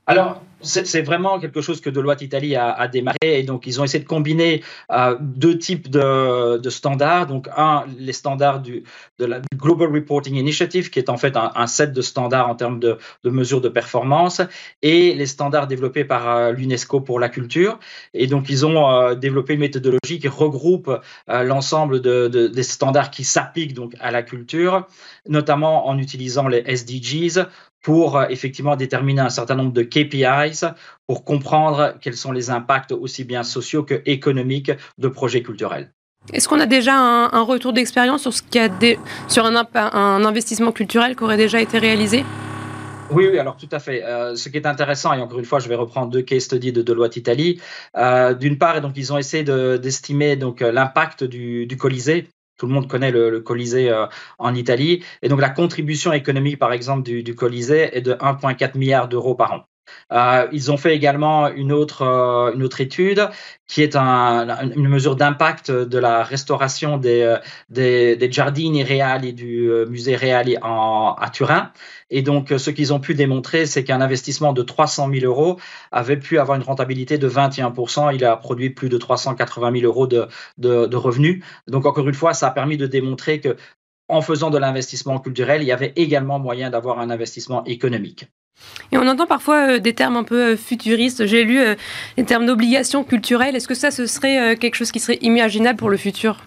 Alors, 0.07 0.41
c'est 0.61 1.01
vraiment 1.01 1.39
quelque 1.39 1.61
chose 1.61 1.81
que 1.81 1.89
Deloitte 1.89 2.21
Italie 2.21 2.55
a, 2.55 2.87
démarré 2.87 3.17
et 3.21 3.43
donc 3.43 3.67
ils 3.67 3.79
ont 3.79 3.83
essayé 3.83 4.03
de 4.03 4.07
combiner 4.07 4.63
euh, 4.91 5.15
deux 5.19 5.57
types 5.57 5.89
de, 5.89 6.69
standards. 6.69 7.27
Donc 7.27 7.47
un, 7.55 7.85
les 7.97 8.13
standards 8.13 8.61
du, 8.61 8.83
de 9.19 9.25
la, 9.25 9.41
Global 9.55 9.91
Reporting 9.93 10.35
Initiative 10.35 10.89
qui 10.89 10.99
est 10.99 11.09
en 11.09 11.17
fait 11.17 11.35
un, 11.35 11.67
set 11.67 11.93
de 11.93 12.01
standards 12.01 12.49
en 12.49 12.55
termes 12.55 12.79
de, 12.79 12.97
mesures 13.23 13.61
de 13.61 13.69
performance 13.69 14.41
et 14.81 15.13
les 15.13 15.25
standards 15.25 15.67
développés 15.67 16.05
par 16.05 16.27
euh, 16.29 16.51
l'UNESCO 16.51 17.01
pour 17.01 17.19
la 17.19 17.29
culture. 17.29 17.79
Et 18.13 18.27
donc 18.27 18.49
ils 18.49 18.65
ont 18.65 18.89
euh, 18.89 19.15
développé 19.15 19.53
une 19.53 19.59
méthodologie 19.59 20.19
qui 20.19 20.27
regroupe 20.27 20.91
l'ensemble 21.27 22.01
de, 22.01 22.27
des 22.27 22.63
standards 22.63 23.11
qui 23.11 23.23
s'appliquent 23.23 23.73
donc 23.73 23.93
à 23.99 24.11
la 24.11 24.23
culture, 24.23 24.87
notamment 25.27 25.87
en 25.87 25.97
utilisant 25.97 26.47
les 26.47 26.63
SDGs 26.65 27.45
pour 27.81 28.17
euh, 28.17 28.25
effectivement 28.29 28.75
déterminer 28.75 29.21
un 29.21 29.29
certain 29.29 29.55
nombre 29.55 29.73
de 29.73 29.83
KPIs 29.83 30.65
pour 31.07 31.23
comprendre 31.23 31.95
quels 32.01 32.17
sont 32.17 32.31
les 32.31 32.49
impacts 32.49 32.91
aussi 32.91 33.23
bien 33.23 33.43
sociaux 33.43 33.83
que 33.83 34.01
économiques 34.05 34.71
de 34.97 35.07
projets 35.07 35.41
culturels. 35.41 35.91
Est-ce 36.33 36.49
qu'on 36.49 36.59
a 36.59 36.65
déjà 36.65 36.93
un, 36.95 37.41
retour 37.43 37.71
d'expérience 37.71 38.23
sur, 38.23 38.33
ce 38.33 38.41
qui 38.41 38.59
a 38.59 38.67
sur 39.29 39.45
un, 39.45 39.65
un, 39.73 40.25
investissement 40.25 40.73
culturel 40.73 41.15
qui 41.15 41.23
aurait 41.23 41.37
déjà 41.37 41.61
été 41.61 41.77
réalisé? 41.77 42.25
Oui, 43.11 43.29
oui, 43.31 43.39
alors 43.39 43.55
tout 43.55 43.69
à 43.71 43.79
fait. 43.79 44.03
Euh, 44.03 44.35
ce 44.35 44.49
qui 44.49 44.57
est 44.57 44.65
intéressant, 44.65 45.13
et 45.13 45.21
encore 45.21 45.39
une 45.39 45.45
fois, 45.45 45.59
je 45.59 45.69
vais 45.69 45.75
reprendre 45.75 46.11
deux 46.11 46.21
case 46.21 46.43
studies 46.43 46.73
de 46.73 46.81
Deloitte 46.81 47.15
Italie. 47.15 47.61
Euh, 47.95 48.33
d'une 48.33 48.57
part, 48.57 48.81
donc 48.81 48.93
ils 48.97 49.13
ont 49.13 49.17
essayé 49.17 49.45
d'estimer 49.45 50.35
donc 50.35 50.59
l'impact 50.59 51.23
du, 51.23 51.65
du 51.65 51.77
Colisée 51.77 52.27
tout 52.57 52.67
le 52.67 52.73
monde 52.73 52.87
connaît 52.87 53.11
le, 53.11 53.39
Colisée 53.41 53.89
euh, 53.89 54.07
en 54.39 54.53
Italie. 54.55 55.03
Et 55.21 55.29
donc 55.29 55.41
la 55.41 55.49
contribution 55.49 56.13
économique, 56.13 56.59
par 56.59 56.73
exemple, 56.73 57.03
du, 57.03 57.23
du 57.23 57.35
Colisée 57.35 57.95
est 57.95 58.01
de 58.01 58.13
1,4 58.13 58.77
milliard 58.77 59.07
d'euros 59.07 59.35
par 59.35 59.53
an. 59.53 59.65
Euh, 60.11 60.47
ils 60.51 60.71
ont 60.71 60.77
fait 60.77 60.95
également 60.95 61.49
une 61.49 61.71
autre, 61.71 62.01
euh, 62.03 62.53
une 62.53 62.63
autre 62.63 62.81
étude 62.81 63.29
qui 63.67 63.81
est 63.83 63.95
un, 63.95 64.71
une 64.71 64.87
mesure 64.87 65.15
d'impact 65.15 65.71
de 65.71 65.97
la 65.97 66.23
restauration 66.23 66.97
des, 66.97 67.21
euh, 67.21 67.37
des, 67.69 68.15
des 68.15 68.31
Giardini 68.31 68.83
Reali 68.83 69.33
du 69.33 69.69
musée 69.89 70.15
Reali 70.15 70.57
en, 70.61 71.15
à 71.19 71.29
Turin. 71.29 71.71
Et 72.09 72.21
donc, 72.21 72.53
ce 72.57 72.69
qu'ils 72.69 72.93
ont 72.93 72.99
pu 72.99 73.13
démontrer, 73.13 73.65
c'est 73.65 73.83
qu'un 73.83 73.99
investissement 73.99 74.53
de 74.53 74.61
300 74.61 75.09
000 75.11 75.25
euros 75.25 75.59
avait 75.91 76.17
pu 76.17 76.39
avoir 76.39 76.57
une 76.57 76.63
rentabilité 76.63 77.17
de 77.17 77.27
21% 77.29 78.15
Il 78.15 78.23
a 78.23 78.37
produit 78.37 78.69
plus 78.69 78.89
de 78.89 78.97
380 78.97 79.71
000 79.73 79.85
euros 79.85 80.07
de, 80.07 80.27
de, 80.57 80.85
de 80.85 80.95
revenus. 80.97 81.43
Donc, 81.67 81.85
encore 81.85 82.07
une 82.07 82.13
fois, 82.13 82.33
ça 82.33 82.47
a 82.47 82.51
permis 82.51 82.77
de 82.77 82.87
démontrer 82.87 83.41
que 83.41 83.57
en 84.09 84.21
faisant 84.21 84.49
de 84.49 84.57
l'investissement 84.57 85.19
culturel, 85.19 85.61
il 85.61 85.67
y 85.67 85.71
avait 85.71 85.93
également 85.95 86.39
moyen 86.39 86.69
d'avoir 86.69 86.99
un 86.99 87.09
investissement 87.09 87.63
économique. 87.65 88.27
Et 88.91 88.97
on 88.97 89.07
entend 89.07 89.25
parfois 89.25 89.69
euh, 89.69 89.79
des 89.79 89.93
termes 89.93 90.17
un 90.17 90.23
peu 90.23 90.53
euh, 90.53 90.57
futuristes. 90.57 91.25
J'ai 91.25 91.43
lu 91.43 91.59
euh, 91.59 91.75
les 92.17 92.23
termes 92.23 92.45
d'obligation 92.45 93.03
culturelle. 93.03 93.55
Est-ce 93.55 93.67
que 93.67 93.73
ça, 93.73 93.91
ce 93.91 94.05
serait 94.05 94.55
quelque 94.57 94.75
chose 94.75 94.91
qui 94.91 94.99
serait 94.99 95.19
imaginable 95.21 95.77
pour 95.77 95.89
le 95.89 95.97
futur? 95.97 96.43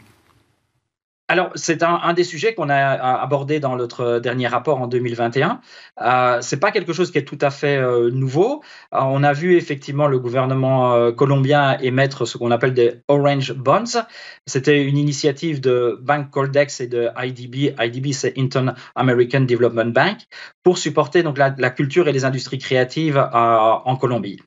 Alors, 1.30 1.52
c'est 1.54 1.84
un, 1.84 2.12
des 2.12 2.24
sujets 2.24 2.54
qu'on 2.54 2.68
a 2.70 2.76
abordé 2.76 3.60
dans 3.60 3.76
notre 3.76 4.18
dernier 4.18 4.48
rapport 4.48 4.80
en 4.80 4.88
2021. 4.88 5.60
Euh, 6.02 6.38
c'est 6.40 6.58
pas 6.58 6.72
quelque 6.72 6.92
chose 6.92 7.12
qui 7.12 7.18
est 7.18 7.24
tout 7.24 7.38
à 7.40 7.50
fait 7.50 7.80
nouveau. 8.10 8.64
on 8.90 9.22
a 9.22 9.32
vu 9.32 9.56
effectivement 9.56 10.08
le 10.08 10.18
gouvernement 10.18 11.12
colombien 11.12 11.78
émettre 11.78 12.26
ce 12.26 12.36
qu'on 12.36 12.50
appelle 12.50 12.74
des 12.74 13.02
Orange 13.06 13.52
Bonds. 13.52 14.02
C'était 14.46 14.82
une 14.82 14.98
initiative 14.98 15.60
de 15.60 16.00
Bank 16.02 16.30
Coldex 16.30 16.80
et 16.80 16.88
de 16.88 17.10
IDB. 17.16 17.76
IDB, 17.78 18.12
c'est 18.12 18.36
Inter 18.36 18.72
American 18.96 19.42
Development 19.42 19.92
Bank, 19.92 20.22
pour 20.64 20.78
supporter 20.78 21.22
donc 21.22 21.38
la, 21.38 21.70
culture 21.70 22.08
et 22.08 22.12
les 22.12 22.24
industries 22.24 22.58
créatives 22.58 23.24
en 23.32 23.96
Colombie. 23.96 24.40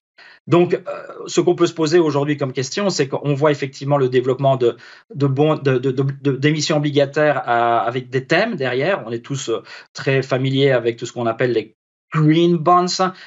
Donc, 0.47 0.73
euh, 0.73 0.79
ce 1.27 1.39
qu'on 1.41 1.55
peut 1.55 1.67
se 1.67 1.73
poser 1.73 1.99
aujourd'hui 1.99 2.35
comme 2.37 2.51
question, 2.51 2.89
c'est 2.89 3.07
qu'on 3.07 3.33
voit 3.33 3.51
effectivement 3.51 3.97
le 3.97 4.09
développement 4.09 4.57
de, 4.57 4.75
d'émissions 5.15 6.77
obligataires 6.77 7.47
avec 7.47 8.09
des 8.09 8.25
thèmes 8.25 8.55
derrière. 8.55 9.03
On 9.05 9.11
est 9.11 9.23
tous 9.23 9.49
euh, 9.49 9.63
très 9.93 10.21
familiers 10.21 10.71
avec 10.71 10.97
tout 10.97 11.05
ce 11.05 11.13
qu'on 11.13 11.27
appelle 11.27 11.53
les 11.53 11.77
green 12.13 12.57
bonds, 12.57 12.85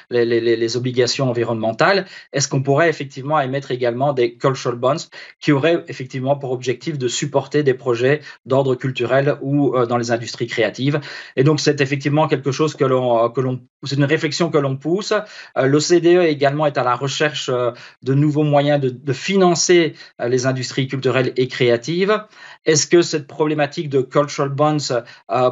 les, 0.09 0.77
obligations 0.77 1.29
environnementales, 1.29 2.05
est-ce 2.33 2.47
qu'on 2.47 2.61
pourrait 2.61 2.89
effectivement 2.89 3.39
émettre 3.39 3.71
également 3.71 4.13
des 4.13 4.35
cultural 4.35 4.77
bonds 4.77 4.95
qui 5.39 5.51
auraient 5.51 5.83
effectivement 5.87 6.35
pour 6.37 6.51
objectif 6.51 6.97
de 6.97 7.07
supporter 7.07 7.63
des 7.63 7.73
projets 7.73 8.21
d'ordre 8.45 8.75
culturel 8.75 9.37
ou 9.41 9.75
euh, 9.75 9.85
dans 9.85 9.97
les 9.97 10.11
industries 10.11 10.47
créatives? 10.47 10.99
Et 11.35 11.43
donc 11.43 11.59
c'est 11.59 11.81
effectivement 11.81 12.27
quelque 12.27 12.51
chose 12.51 12.75
que 12.75 12.85
l'on 12.85 13.25
euh, 13.25 13.29
que 13.29 13.41
l'on 13.41 13.61
c'est 13.83 13.95
une 13.95 14.05
réflexion 14.05 14.49
que 14.49 14.57
l'on 14.57 14.75
pousse. 14.75 15.13
Euh, 15.57 15.67
L'OCDE 15.67 16.23
également 16.25 16.65
est 16.65 16.77
à 16.77 16.83
la 16.83 16.95
recherche 16.95 17.49
de 17.49 18.13
nouveaux 18.13 18.43
moyens 18.43 18.81
de 18.81 19.13
financer 19.13 19.93
les 20.19 20.45
industries 20.45 20.87
culturelles 20.87 21.33
et 21.35 21.47
créatives. 21.47 22.23
Est-ce 22.65 22.87
que 22.87 23.01
cette 23.01 23.27
problématique 23.27 23.89
de 23.89 24.01
cultural 24.01 24.49
bonds 24.49 24.77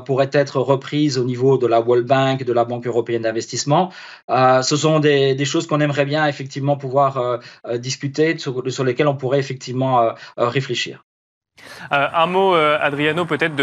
pourrait 0.06 0.32
être 0.34 0.60
reprise 0.60 1.18
au 1.18 1.24
niveau 1.24 1.58
de 1.58 1.68
la 1.68 1.82
World 1.82 2.08
Bank, 2.08 2.44
de 2.44 2.54
la 2.54 2.66
Banque 2.66 2.88
européenne 2.88 3.25
d'investissement. 3.26 3.92
Euh, 4.30 4.62
ce 4.62 4.76
sont 4.78 5.00
des, 5.00 5.46
choses 5.46 5.68
qu'on 5.68 5.82
aimerait 5.82 6.06
bien 6.06 6.26
effectivement 6.28 6.78
pouvoir 6.78 7.18
euh, 7.18 7.38
euh, 7.68 7.78
discuter, 7.78 8.38
sur, 8.38 8.84
lesquelles 8.84 9.08
on 9.08 9.16
pourrait 9.16 9.40
effectivement 9.40 10.14
réfléchir. 10.38 11.04
un 11.92 12.26
mot, 12.28 12.54
Adriano, 12.54 13.26
peut-être 13.26 13.56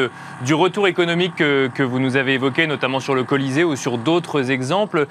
du 0.44 0.54
retour 0.54 0.86
économique 0.88 1.36
que, 1.36 1.82
vous 1.82 1.98
nous 1.98 2.16
avez 2.16 2.34
évoqué, 2.34 2.66
notamment 2.66 3.00
sur 3.00 3.14
le 3.14 3.24
Colisée 3.24 3.64
ou 3.64 3.76
sur 3.76 3.98
d'autres 3.98 4.50
exemples. 4.50 5.06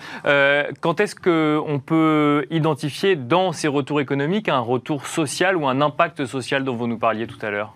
quand 0.81 0.99
est-ce 0.99 1.15
qu'on 1.15 1.79
peut 1.79 2.45
identifier 2.49 3.15
dans 3.15 3.51
ces 3.53 3.67
retours 3.67 4.01
économiques 4.01 4.49
un 4.49 4.59
retour 4.59 5.07
social 5.07 5.55
ou 5.55 5.67
un 5.67 5.81
impact 5.81 6.25
social 6.25 6.63
dont 6.63 6.75
vous 6.75 6.87
nous 6.87 6.99
parliez 6.99 7.27
tout 7.27 7.43
à 7.45 7.49
l'heure? 7.51 7.73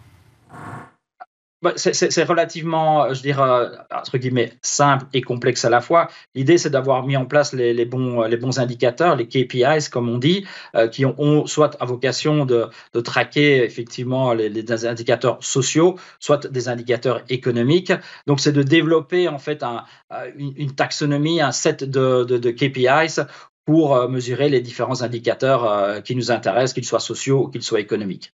C'est 1.76 2.24
relativement, 2.24 3.14
je 3.14 3.22
dirais, 3.22 3.42
euh, 3.42 3.70
entre 3.92 4.18
guillemets, 4.18 4.54
simple 4.62 5.06
et 5.14 5.22
complexe 5.22 5.66
à 5.66 5.70
la 5.70 5.82
fois. 5.82 6.10
L'idée, 6.36 6.58
c'est 6.58 6.70
d'avoir 6.70 7.06
mis 7.06 7.18
en 7.18 7.26
place 7.26 7.54
les, 7.54 7.86
bons, 7.86 8.24
les 8.24 8.38
bons 8.38 8.60
indicateurs, 8.60 9.16
les 9.16 9.28
KPIs, 9.28 9.90
comme 9.92 10.10
on 10.10 10.18
dit, 10.18 10.46
euh, 10.76 10.88
qui 10.88 11.06
ont, 11.06 11.46
soit 11.48 11.76
à 11.82 11.86
vocation 11.86 12.46
de, 12.46 12.70
traquer 13.04 13.64
effectivement 13.64 14.34
les, 14.34 14.86
indicateurs 14.86 15.38
sociaux, 15.42 15.96
soit 16.20 16.48
des 16.48 16.68
indicateurs 16.70 17.24
économiques. 17.30 17.94
Donc, 18.28 18.40
c'est 18.40 18.52
de 18.52 18.64
développer 18.64 19.28
en 19.28 19.40
fait 19.40 19.64
un, 19.64 19.84
euh, 20.12 20.32
une, 20.38 20.76
taxonomie, 20.76 21.42
un 21.42 21.52
set 21.52 21.84
de, 21.84 22.24
de 22.24 22.52
KPIs 22.52 23.22
pour 23.66 24.08
mesurer 24.10 24.50
les 24.50 24.62
différents 24.62 25.02
indicateurs 25.02 26.04
qui 26.04 26.16
nous 26.16 26.30
intéressent, 26.30 26.74
qu'ils 26.74 26.86
soient 26.86 27.00
sociaux 27.00 27.46
ou 27.46 27.50
qu'ils 27.50 27.64
soient 27.64 27.80
économiques. 27.80 28.32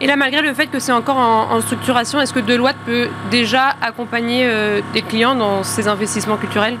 Et 0.00 0.06
là, 0.06 0.16
malgré 0.16 0.42
le 0.42 0.54
fait 0.54 0.68
que 0.68 0.78
c'est 0.78 0.92
encore 0.92 1.16
en, 1.16 1.60
structuration, 1.60 2.20
est-ce 2.20 2.32
que 2.32 2.38
Deloitte 2.38 2.76
peut 2.86 3.08
déjà 3.32 3.74
accompagner 3.82 4.46
euh, 4.46 4.80
des 4.92 5.02
clients 5.02 5.34
dans 5.34 5.64
ces 5.64 5.88
investissements 5.88 6.36
culturels? 6.36 6.78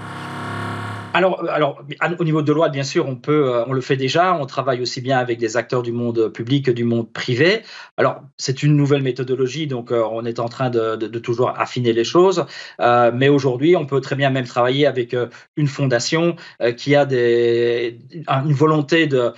Alors, 1.14 1.42
alors, 1.50 1.82
au 2.20 2.24
niveau 2.24 2.42
de 2.42 2.52
loi, 2.52 2.68
bien 2.68 2.84
sûr, 2.84 3.08
on 3.08 3.16
peut, 3.16 3.52
euh, 3.52 3.64
on 3.66 3.72
le 3.72 3.80
fait 3.80 3.96
déjà. 3.96 4.34
On 4.34 4.46
travaille 4.46 4.80
aussi 4.82 5.00
bien 5.00 5.18
avec 5.18 5.38
des 5.38 5.56
acteurs 5.56 5.82
du 5.82 5.90
monde 5.90 6.28
public 6.28 6.66
que 6.66 6.70
du 6.70 6.84
monde 6.84 7.12
privé. 7.12 7.62
Alors, 7.96 8.20
c'est 8.36 8.62
une 8.62 8.76
nouvelle 8.76 9.02
méthodologie, 9.02 9.66
donc 9.66 9.90
euh, 9.90 10.04
on 10.12 10.24
est 10.24 10.38
en 10.38 10.48
train 10.48 10.70
de, 10.70 10.94
toujours 11.18 11.58
affiner 11.58 11.92
les 11.92 12.04
choses. 12.04 12.46
Mais 12.78 13.28
aujourd'hui, 13.28 13.74
on 13.74 13.84
peut 13.84 14.00
très 14.00 14.14
bien 14.14 14.30
même 14.30 14.46
travailler 14.46 14.86
avec 14.86 15.16
une 15.56 15.66
fondation 15.66 16.36
qui 16.76 16.94
a 16.94 17.04
des, 17.04 17.98
une 18.28 18.52
volonté 18.52 19.08
de 19.08 19.32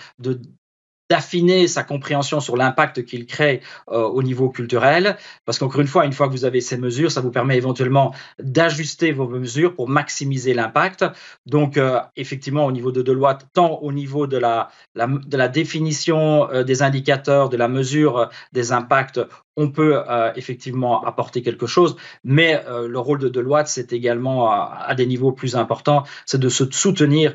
d'affiner 1.11 1.67
sa 1.67 1.83
compréhension 1.83 2.38
sur 2.38 2.57
l'impact 2.57 3.05
qu'il 3.05 3.26
crée 3.26 3.61
euh, 3.90 4.02
au 4.02 4.23
niveau 4.23 4.49
culturel. 4.49 5.17
Parce 5.45 5.59
qu'encore 5.59 5.81
une 5.81 5.88
fois, 5.88 6.07
une 6.07 6.12
fois 6.12 6.29
que 6.29 6.33
vous 6.33 6.45
avez 6.45 6.61
ces 6.61 6.79
mesures, 6.79 7.11
ça 7.11 7.21
vous 7.21 7.33
permet 7.33 7.57
éventuellement 7.57 8.14
d'ajuster 8.38 9.11
vos 9.11 9.26
mesures 9.26 9.75
pour 9.75 9.88
maximiser 9.88 10.55
l'impact. 10.55 11.05
Donc, 11.47 11.76
euh, 11.76 11.99
effectivement, 12.14 12.64
au 12.64 12.73
niveau 12.73 12.93
de 12.93 13.02
Deloitte, 13.02 13.49
tant 13.52 13.81
au 13.81 13.93
niveau 13.93 14.29
de 14.29 14.37
la, 14.38 14.69
définition 15.49 16.49
euh, 16.50 16.62
des 16.62 16.83
indicateurs, 16.83 17.49
de 17.49 17.57
la 17.57 17.67
mesure 17.67 18.31
des 18.52 18.71
impacts, 18.71 19.21
on 19.57 19.69
peut 19.69 20.02
effectivement 20.37 21.05
apporter 21.05 21.43
quelque 21.43 21.67
chose, 21.67 21.97
mais 22.25 22.62
le 22.67 22.99
rôle 22.99 23.19
de 23.19 23.29
Deloitte, 23.29 23.67
c'est 23.67 23.93
également 23.93 24.50
à 24.50 24.95
des 24.95 25.05
niveaux 25.05 25.33
plus 25.33 25.55
importants, 25.55 26.05
c'est 26.25 26.40
de 26.40 26.49
se 26.49 26.64
soutenir 26.71 27.35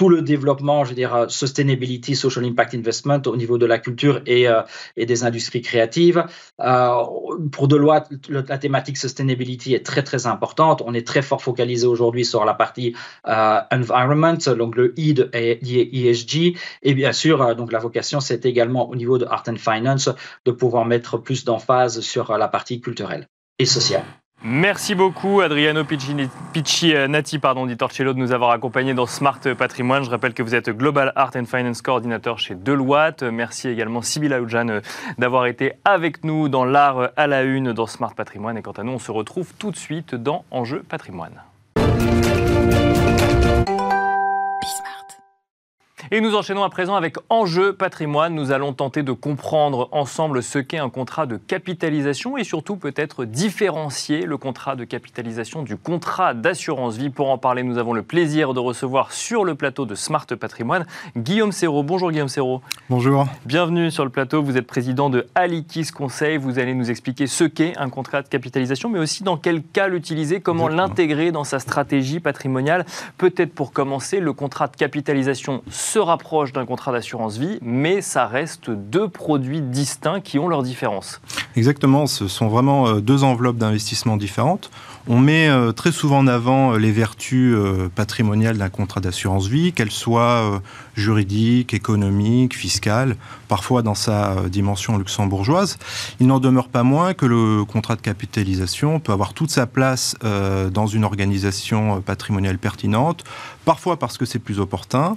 tout 0.00 0.08
le 0.08 0.22
développement, 0.22 0.82
je 0.84 0.88
veux 0.88 0.94
dire, 0.94 1.26
sustainability, 1.28 2.16
social 2.16 2.42
impact 2.46 2.74
investment 2.74 3.20
au 3.26 3.36
niveau 3.36 3.58
de 3.58 3.66
la 3.66 3.78
culture 3.78 4.22
et, 4.24 4.48
euh, 4.48 4.62
des 4.96 5.24
industries 5.24 5.60
créatives. 5.60 6.24
Euh, 6.58 6.94
pour 7.52 7.68
Deloitte, 7.68 8.08
la 8.30 8.56
thématique 8.56 8.96
sustainability 8.96 9.74
est 9.74 9.84
très 9.84 10.02
très 10.02 10.26
importante. 10.26 10.82
On 10.86 10.94
est 10.94 11.06
très 11.06 11.20
fort 11.20 11.42
focalisé 11.42 11.86
aujourd'hui 11.86 12.24
sur 12.24 12.46
la 12.46 12.54
partie 12.54 12.96
euh, 13.28 13.60
environment, 13.70 14.38
donc 14.56 14.74
le 14.74 14.94
E 14.98 15.28
et 15.34 16.08
ESG, 16.08 16.56
et 16.82 16.94
bien 16.94 17.12
sûr, 17.12 17.54
donc 17.54 17.70
la 17.70 17.78
vocation, 17.78 18.20
c'est 18.20 18.46
également 18.46 18.88
au 18.88 18.96
niveau 18.96 19.18
de 19.18 19.26
art 19.26 19.44
and 19.48 19.56
finance 19.56 20.08
de 20.46 20.50
pouvoir 20.50 20.86
mettre 20.86 21.18
plus 21.18 21.44
d'emphase 21.44 22.00
sur 22.00 22.38
la 22.38 22.48
partie 22.48 22.80
culturelle 22.80 23.28
et 23.58 23.66
sociale. 23.66 24.19
Merci 24.42 24.94
beaucoup 24.94 25.42
Adriano 25.42 25.84
Picci, 25.84 26.94
euh, 26.94 27.08
Nati 27.08 27.38
pardon, 27.38 27.66
di 27.66 27.76
Torcello 27.76 28.14
de 28.14 28.18
nous 28.18 28.32
avoir 28.32 28.52
accompagnés 28.52 28.94
dans 28.94 29.04
Smart 29.04 29.38
Patrimoine. 29.38 30.02
Je 30.02 30.08
rappelle 30.08 30.32
que 30.32 30.42
vous 30.42 30.54
êtes 30.54 30.70
Global 30.70 31.12
Art 31.14 31.32
and 31.36 31.44
Finance 31.44 31.82
Coordinator 31.82 32.38
chez 32.38 32.54
Deloitte. 32.54 33.22
Merci 33.22 33.68
également 33.68 34.00
Sybilla 34.00 34.40
Oudjan 34.40 34.68
euh, 34.68 34.80
d'avoir 35.18 35.44
été 35.44 35.74
avec 35.84 36.24
nous 36.24 36.48
dans 36.48 36.64
l'art 36.64 37.10
à 37.18 37.26
la 37.26 37.42
une 37.42 37.74
dans 37.74 37.86
Smart 37.86 38.14
Patrimoine. 38.14 38.56
Et 38.56 38.62
quant 38.62 38.72
à 38.72 38.82
nous, 38.82 38.92
on 38.92 38.98
se 38.98 39.12
retrouve 39.12 39.52
tout 39.58 39.72
de 39.72 39.76
suite 39.76 40.14
dans 40.14 40.46
Enjeu 40.50 40.82
Patrimoine. 40.88 41.42
Et 46.12 46.20
nous 46.20 46.34
enchaînons 46.34 46.64
à 46.64 46.70
présent 46.70 46.96
avec 46.96 47.18
Enjeu 47.28 47.72
patrimoine. 47.72 48.34
Nous 48.34 48.50
allons 48.50 48.72
tenter 48.72 49.04
de 49.04 49.12
comprendre 49.12 49.88
ensemble 49.92 50.42
ce 50.42 50.58
qu'est 50.58 50.80
un 50.80 50.90
contrat 50.90 51.26
de 51.26 51.36
capitalisation 51.36 52.36
et 52.36 52.42
surtout 52.42 52.74
peut-être 52.74 53.24
différencier 53.24 54.26
le 54.26 54.36
contrat 54.36 54.74
de 54.74 54.82
capitalisation 54.82 55.62
du 55.62 55.76
contrat 55.76 56.34
d'assurance 56.34 56.96
vie. 56.96 57.10
Pour 57.10 57.30
en 57.30 57.38
parler, 57.38 57.62
nous 57.62 57.78
avons 57.78 57.92
le 57.92 58.02
plaisir 58.02 58.54
de 58.54 58.58
recevoir 58.58 59.12
sur 59.12 59.44
le 59.44 59.54
plateau 59.54 59.86
de 59.86 59.94
Smart 59.94 60.26
Patrimoine 60.26 60.84
Guillaume 61.16 61.52
Serrault. 61.52 61.84
Bonjour 61.84 62.10
Guillaume 62.10 62.26
Serrault. 62.26 62.60
Bonjour. 62.88 63.28
Bienvenue 63.46 63.92
sur 63.92 64.02
le 64.02 64.10
plateau. 64.10 64.42
Vous 64.42 64.56
êtes 64.56 64.66
président 64.66 65.10
de 65.10 65.28
Alikis 65.36 65.92
Conseil. 65.92 66.38
Vous 66.38 66.58
allez 66.58 66.74
nous 66.74 66.90
expliquer 66.90 67.28
ce 67.28 67.44
qu'est 67.44 67.78
un 67.78 67.88
contrat 67.88 68.22
de 68.22 68.28
capitalisation, 68.28 68.88
mais 68.88 68.98
aussi 68.98 69.22
dans 69.22 69.36
quel 69.36 69.62
cas 69.62 69.86
l'utiliser, 69.86 70.40
comment 70.40 70.66
l'intégrer 70.66 71.30
dans 71.30 71.44
sa 71.44 71.60
stratégie 71.60 72.18
patrimoniale. 72.18 72.84
Peut-être 73.16 73.54
pour 73.54 73.72
commencer, 73.72 74.18
le 74.18 74.32
contrat 74.32 74.66
de 74.66 74.74
capitalisation 74.74 75.62
se 75.70 75.99
rapproche 76.00 76.52
d'un 76.52 76.66
contrat 76.66 76.92
d'assurance 76.92 77.36
vie, 77.36 77.58
mais 77.62 78.00
ça 78.00 78.26
reste 78.26 78.70
deux 78.70 79.08
produits 79.08 79.60
distincts 79.60 80.20
qui 80.20 80.38
ont 80.38 80.48
leurs 80.48 80.62
différences. 80.62 81.20
Exactement, 81.56 82.06
ce 82.06 82.28
sont 82.28 82.48
vraiment 82.48 82.86
euh, 82.86 83.00
deux 83.00 83.24
enveloppes 83.24 83.56
d'investissement 83.58 84.16
différentes. 84.16 84.70
On 85.08 85.18
met 85.18 85.48
euh, 85.48 85.72
très 85.72 85.92
souvent 85.92 86.18
en 86.18 86.26
avant 86.26 86.74
euh, 86.74 86.78
les 86.78 86.92
vertus 86.92 87.56
patrimoniales 87.94 88.58
d'un 88.58 88.68
contrat 88.68 89.00
d'assurance 89.00 89.46
vie, 89.46 89.72
qu'elles 89.72 89.90
soient 89.90 90.60
juridiques, 90.94 91.72
économiques, 91.74 92.54
fiscales, 92.54 93.16
parfois 93.48 93.82
dans 93.82 93.94
sa 93.94 94.48
dimension 94.48 94.98
luxembourgeoise. 94.98 95.78
Il 96.20 96.26
n'en 96.26 96.38
demeure 96.38 96.68
pas 96.68 96.82
moins 96.82 97.14
que 97.14 97.26
le 97.26 97.64
contrat 97.64 97.96
de 97.96 98.00
capitalisation 98.00 99.00
peut 99.00 99.12
avoir 99.12 99.32
toute 99.32 99.50
sa 99.50 99.66
place 99.66 100.16
dans 100.20 100.86
une 100.86 101.04
organisation 101.04 102.00
patrimoniale 102.02 102.58
pertinente, 102.58 103.24
parfois 103.64 103.98
parce 103.98 104.18
que 104.18 104.24
c'est 104.24 104.38
plus 104.38 104.60
opportun, 104.60 105.16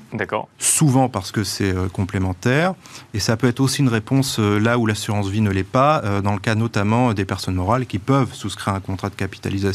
souvent 0.57 1.09
parce 1.09 1.31
que 1.31 1.43
c'est 1.43 1.73
complémentaire, 1.91 2.73
et 3.13 3.19
ça 3.19 3.35
peut 3.37 3.47
être 3.47 3.59
aussi 3.59 3.81
une 3.81 3.89
réponse 3.89 4.39
là 4.39 4.77
où 4.77 4.85
l'assurance 4.85 5.27
vie 5.27 5.41
ne 5.41 5.51
l'est 5.51 5.63
pas, 5.63 6.21
dans 6.21 6.33
le 6.33 6.39
cas 6.39 6.55
notamment 6.55 7.13
des 7.13 7.25
personnes 7.25 7.55
morales 7.55 7.85
qui 7.85 7.99
peuvent 7.99 8.33
souscrire 8.33 8.73
un 8.73 8.79
contrat 8.79 9.09
de 9.09 9.15
capitalisation 9.15 9.72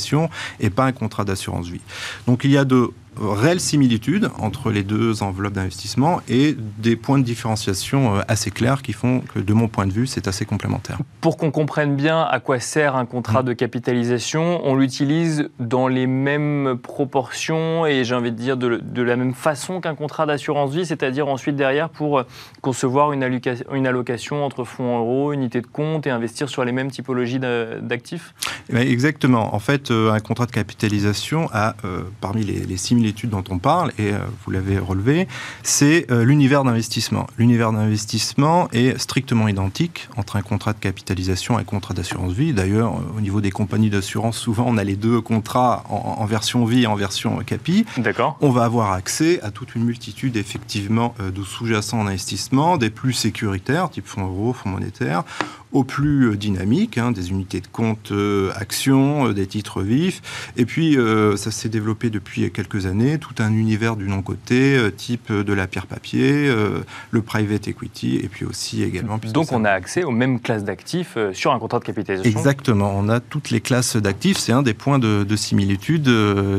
et 0.61 0.70
pas 0.70 0.84
un 0.84 0.92
contrat 0.92 1.24
d'assurance 1.24 1.68
vie. 1.68 1.80
Donc 2.26 2.44
il 2.44 2.50
y 2.50 2.58
a 2.58 2.64
de 2.64 2.90
réelle 3.20 3.61
similitude 3.61 4.31
entre 4.38 4.70
les 4.70 4.83
deux 4.83 5.22
enveloppes 5.22 5.54
d'investissement 5.54 6.20
et 6.28 6.57
des 6.78 6.96
points 6.96 7.18
de 7.18 7.24
différenciation 7.24 8.16
euh, 8.16 8.20
assez 8.28 8.50
clairs 8.50 8.83
qui 8.83 8.92
font 8.92 9.20
que, 9.20 9.38
de 9.38 9.52
mon 9.52 9.68
point 9.68 9.87
de 9.87 9.92
vue, 9.92 10.07
c'est 10.07 10.28
assez 10.28 10.44
complémentaire. 10.44 10.98
Pour 11.20 11.37
qu'on 11.37 11.50
comprenne 11.50 11.96
bien 11.96 12.22
à 12.22 12.40
quoi 12.40 12.61
sert 12.61 12.96
un 12.96 13.07
contrat 13.07 13.42
de 13.42 13.52
capitalisation, 13.52 14.61
on 14.64 14.74
l'utilise 14.74 15.48
dans 15.59 15.88
les 15.88 16.07
mêmes 16.07 16.78
proportions 16.83 17.87
et 17.87 18.04
j'ai 18.04 18.14
envie 18.14 18.33
de 18.33 18.37
dire 18.37 18.57
de, 18.57 19.02
la 19.02 19.16
même 19.16 19.35
façon 19.35 19.81
qu'un 19.81 19.94
contrat 19.94 20.26
d'assurance 20.26 20.72
vie, 20.72 20.87
c'est-à-dire 20.87 21.28
ensuite 21.28 21.57
derrière 21.57 21.88
pour 21.88 22.22
concevoir 22.61 23.12
une 23.12 23.22
allocation, 23.22 23.64
une 23.72 23.87
allocation 23.87 24.44
entre 24.44 24.64
fonds 24.64 24.98
euros, 24.98 25.33
unité 25.33 25.61
de 25.61 25.66
compte 25.66 26.07
et 26.07 26.11
investir 26.11 26.48
sur 26.48 26.64
les 26.64 26.72
mêmes 26.72 26.90
typologies 26.90 27.38
d'actifs? 27.38 28.35
Eh 28.72 28.76
Exactement. 28.76 29.54
En 29.54 29.59
fait, 29.59 29.90
euh, 29.90 30.12
un 30.12 30.20
contrat 30.20 30.46
de 30.46 30.50
capitalisation 30.50 31.48
a, 31.52 31.76
euh, 31.85 32.02
parmi 32.20 32.42
les, 32.42 32.64
les 32.64 32.76
similitudes, 32.76 33.08
l'étude 33.09 33.31
dont 33.31 33.44
on 33.49 33.59
parle, 33.59 33.90
et 33.99 34.12
euh, 34.12 34.18
vous 34.44 34.51
l'avez 34.51 34.79
relevé, 34.79 35.27
c'est 35.62 36.07
euh, 36.11 36.25
l'univers 36.25 36.62
d'investissement. 36.62 37.27
L'univers 37.38 37.73
d'investissement 37.73 38.68
est 38.73 38.99
strictement 38.99 39.49
identique 39.49 40.09
entre 40.16 40.37
un 40.37 40.42
contrat 40.42 40.75
de 40.75 40.79
capitalisation 40.79 41.59
et 41.59 41.62
un 41.62 41.64
contrat 41.64 41.94
d'assurance 41.94 42.33
vie. 42.33 42.53
D'ailleurs, 42.53 42.97
euh, 42.97 43.16
au 43.16 43.21
niveau 43.21 43.40
des 43.40 43.51
compagnies 43.51 43.88
d'assurance, 43.88 44.37
souvent 44.37 44.64
on 44.66 44.77
a 44.77 44.85
les 44.85 44.97
deux 44.97 45.21
contrats 45.23 45.85
en, 45.88 46.27
version 46.27 46.66
vie 46.66 46.83
et 46.83 46.87
en 46.87 46.97
version 46.97 47.38
capi. 47.38 47.87
D'accord. 47.97 48.37
On 48.42 48.51
va 48.51 48.64
avoir 48.64 48.92
accès 48.92 49.40
à 49.42 49.51
toute 49.51 49.75
une 49.75 49.85
multitude 49.85 50.37
effectivement 50.37 51.14
de 51.18 51.42
sous-jacents 51.42 52.05
d'investissement, 52.05 52.77
des 52.77 52.90
plus 52.90 53.14
sécuritaires, 53.14 53.88
type 53.88 54.07
fonds 54.07 54.27
euros, 54.27 54.53
fonds 54.53 54.68
monétaires, 54.68 55.25
aux 55.72 55.85
plus 55.85 56.37
dynamiques, 56.37 56.98
hein, 56.98 57.12
des 57.12 57.31
unités 57.31 57.61
de 57.61 57.66
compte 57.66 58.12
actions, 58.54 59.31
des 59.33 59.46
titres 59.46 59.83
vifs. 59.83 60.22
Et 60.57 60.64
puis, 60.64 60.96
ça 61.37 61.50
s'est 61.50 61.68
développé 61.68 62.11
depuis 62.11 62.50
quelques 62.50 62.87
années 62.87 63.18
tout 63.18 63.35
un 63.42 63.52
univers 63.52 63.96
du 63.96 64.09
non-côté, 64.09 64.76
euh, 64.76 64.90
type 64.90 65.33
de 65.33 65.52
la 65.52 65.66
pierre-papier, 65.66 66.48
euh, 66.48 66.81
le 67.11 67.22
private 67.22 67.68
equity, 67.68 68.16
et 68.16 68.28
puis 68.28 68.44
aussi 68.44 68.83
également... 68.83 69.18
Donc 69.33 69.52
on 69.52 69.64
a 69.64 69.70
accès 69.70 70.04
aux 70.04 70.11
mêmes 70.11 70.40
classes 70.40 70.64
d'actifs 70.64 71.14
euh, 71.16 71.33
sur 71.33 71.52
un 71.52 71.59
contrat 71.59 71.78
de 71.78 71.85
capitalisation 71.85 72.31
Exactement, 72.31 72.92
on 72.96 73.09
a 73.09 73.20
toutes 73.20 73.50
les 73.50 73.61
classes 73.61 73.96
d'actifs, 73.96 74.38
c'est 74.38 74.52
un 74.52 74.62
des 74.62 74.74
points 74.74 74.98
de, 74.98 75.26
similitude 75.37 76.09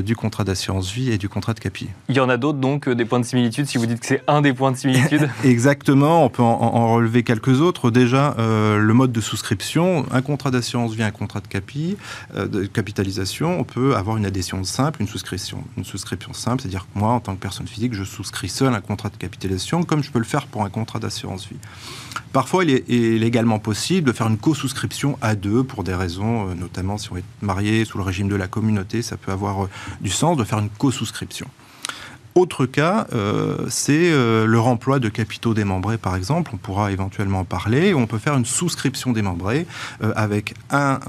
du 0.06 0.16
contrat 0.16 0.46
d'assurance 0.46 0.92
vie 0.92 1.12
et 1.12 1.18
du 1.18 1.28
contrat 1.28 1.54
de 1.54 1.60
capi. 1.60 1.90
Il 2.08 2.16
y 2.16 2.20
en 2.22 2.30
a 2.30 2.38
d'autres 2.38 2.60
donc, 2.60 2.88
des 2.88 3.04
points 3.04 3.20
de 3.20 3.26
similitude, 3.26 3.66
si 3.66 3.78
vous 3.78 3.86
dites 3.86 4.00
que 4.00 4.06
c'est 4.06 4.24
un 4.28 4.42
des 4.42 4.54
points 4.54 4.72
de 4.72 4.78
similitude 4.78 5.30
Exactement, 5.44 6.24
on 6.24 6.30
peut 6.30 6.42
en, 6.42 6.94
relever 6.94 7.24
quelques 7.24 7.60
autres. 7.60 7.92
Déjà, 7.92 8.36
le 8.38 8.94
mode 9.00 9.12
de 9.12 9.22
souscription, 9.22 10.06
un 10.12 10.22
contrat 10.22 10.52
d'assurance 10.52 10.94
vie, 10.94 11.04
un 11.04 11.12
contrat 11.12 11.40
de 11.40 11.48
capi, 11.48 11.98
de 12.36 12.66
capitalisation, 12.66 13.60
on 13.60 13.64
peut 13.64 13.96
avoir 13.96 14.18
une 14.18 14.26
adhésion 14.26 14.64
simple, 14.64 15.02
une 15.02 15.08
souscription, 15.08 15.64
une 15.78 15.86
souscription 15.86 16.34
simple, 16.34 16.62
c'est-à-dire 16.62 16.86
que 16.94 17.00
moi, 17.00 17.12
en 17.12 17.20
tant 17.20 17.36
que 17.36 17.40
personne 17.40 17.68
physique, 17.68 17.94
je 17.94 18.04
souscris 18.04 18.50
seul 18.50 18.74
un 18.74 18.82
contrat 18.82 19.10
de 19.10 19.18
capitalisation, 19.18 19.84
comme 19.84 20.04
je 20.04 20.12
peux 20.12 20.20
le 20.20 20.26
faire 20.26 20.48
pour 20.48 20.64
un 20.64 20.70
contrat 20.70 21.00
d'assurance 21.00 21.48
vie. 21.48 21.58
Parfois, 22.34 22.64
il 22.64 22.72
est, 22.72 23.28
également 23.30 23.60
possible 23.60 24.08
de 24.08 24.14
faire 24.14 24.28
une 24.28 24.38
co-souscription 24.38 25.18
à 25.22 25.36
deux 25.36 25.64
pour 25.64 25.84
des 25.84 25.96
raisons, 25.96 26.50
euh, 26.50 26.54
notamment 26.54 26.98
si 26.98 27.12
on 27.12 27.18
est 27.18 27.24
marié 27.42 27.86
sous 27.86 27.98
le 27.98 28.04
régime 28.04 28.28
de 28.28 28.36
la 28.36 28.48
communauté, 28.48 29.02
ça 29.02 29.18
peut 29.18 29.32
avoir 29.32 29.64
euh, 29.64 29.70
du 30.02 30.10
sens 30.10 30.38
de 30.38 30.44
faire 30.44 30.60
une 30.60 30.70
co-souscription. 30.70 31.48
Autre 32.40 32.66
cas, 32.66 33.06
euh, 33.14 33.66
c'est 33.68 34.12
le 34.12 34.60
remploi 34.60 35.00
de 35.00 35.10
capitaux 35.10 35.54
démembrés, 35.54 35.98
par 35.98 36.16
exemple. 36.16 36.52
On 36.54 36.58
pourra 36.58 36.94
éventuellement 36.94 37.42
en 37.42 37.44
parler. 37.44 37.94
On 37.94 38.08
peut 38.08 38.18
faire 38.18 38.38
une 38.38 38.46
souscription 38.46 39.12
démembrée 39.12 39.68
avec 40.16 40.54
un, 40.72 41.00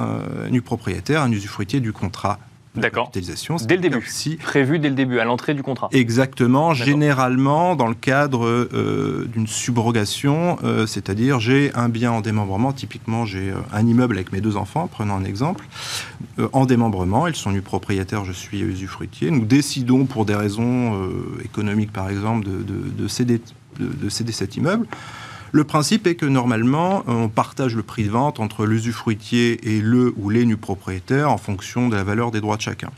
nu 0.51 0.61
propriétaire, 0.61 1.23
un 1.23 1.31
usufruitier 1.31 1.79
du 1.79 1.93
contrat 1.93 2.41
D'accord. 2.77 3.11
Dès 3.13 3.21
le 3.75 3.81
début. 3.81 4.09
Prévu 4.39 4.79
dès 4.79 4.89
le 4.89 4.95
début, 4.95 5.19
à 5.19 5.25
l'entrée 5.25 5.55
du 5.55 5.63
contrat. 5.63 5.89
Exactement. 5.93 6.73
Généralement, 6.73 7.75
dans 7.75 7.89
le 7.89 7.95
cadre 7.95 8.47
euh, 8.47 9.29
d'une 9.33 9.49
subrogation, 9.49 10.57
euh, 10.63 10.87
c'est-à-dire 10.87 11.41
j'ai 11.41 11.73
un 11.75 11.89
bien 11.89 12.13
en 12.13 12.21
démembrement. 12.21 12.73
Typiquement, 12.73 13.25
j'ai 13.25 13.51
euh, 13.51 13.57
un 13.73 13.85
immeuble 13.87 14.17
avec 14.17 14.33
mes 14.33 14.41
deux 14.41 14.57
enfants, 14.57 14.87
prenons 14.87 15.15
un 15.15 15.25
exemple, 15.25 15.67
en 16.53 16.65
démembrement. 16.65 17.27
Ils 17.27 17.35
sont 17.35 17.51
nus 17.51 17.63
propriétaires, 17.63 18.25
je 18.25 18.33
suis 18.33 18.61
usufruitier. 18.61 19.33
Nous 19.33 19.45
décidons, 19.45 20.05
pour 20.05 20.25
des 20.25 20.37
raisons 20.37 21.11
économiques 21.45 21.93
par 21.93 22.09
exemple, 22.09 22.47
de, 22.47 23.09
céder, 23.09 23.41
de 23.79 24.09
céder 24.09 24.33
cet 24.33 24.57
immeuble. 24.57 24.87
Le 25.53 25.65
principe 25.65 26.07
est 26.07 26.15
que 26.15 26.27
normalement, 26.27 27.03
on 27.09 27.29
partage 27.29 27.75
le 27.75 27.83
prix 27.83 28.05
de 28.05 28.11
vente 28.11 28.39
entre 28.39 28.67
l'usufruitier 28.67 29.77
et 29.77 29.81
le 29.81 30.15
ou 30.17 30.31
les 30.31 30.47
nus 30.47 30.57
propriétaires 30.57 31.31
en 31.31 31.39
fonction 31.39 31.89
de 31.89 31.97
la 31.97 32.05
valeur 32.05 32.31
des 32.31 32.41
droits 32.41 32.57
de 32.57 32.63
chacun. 32.63 32.91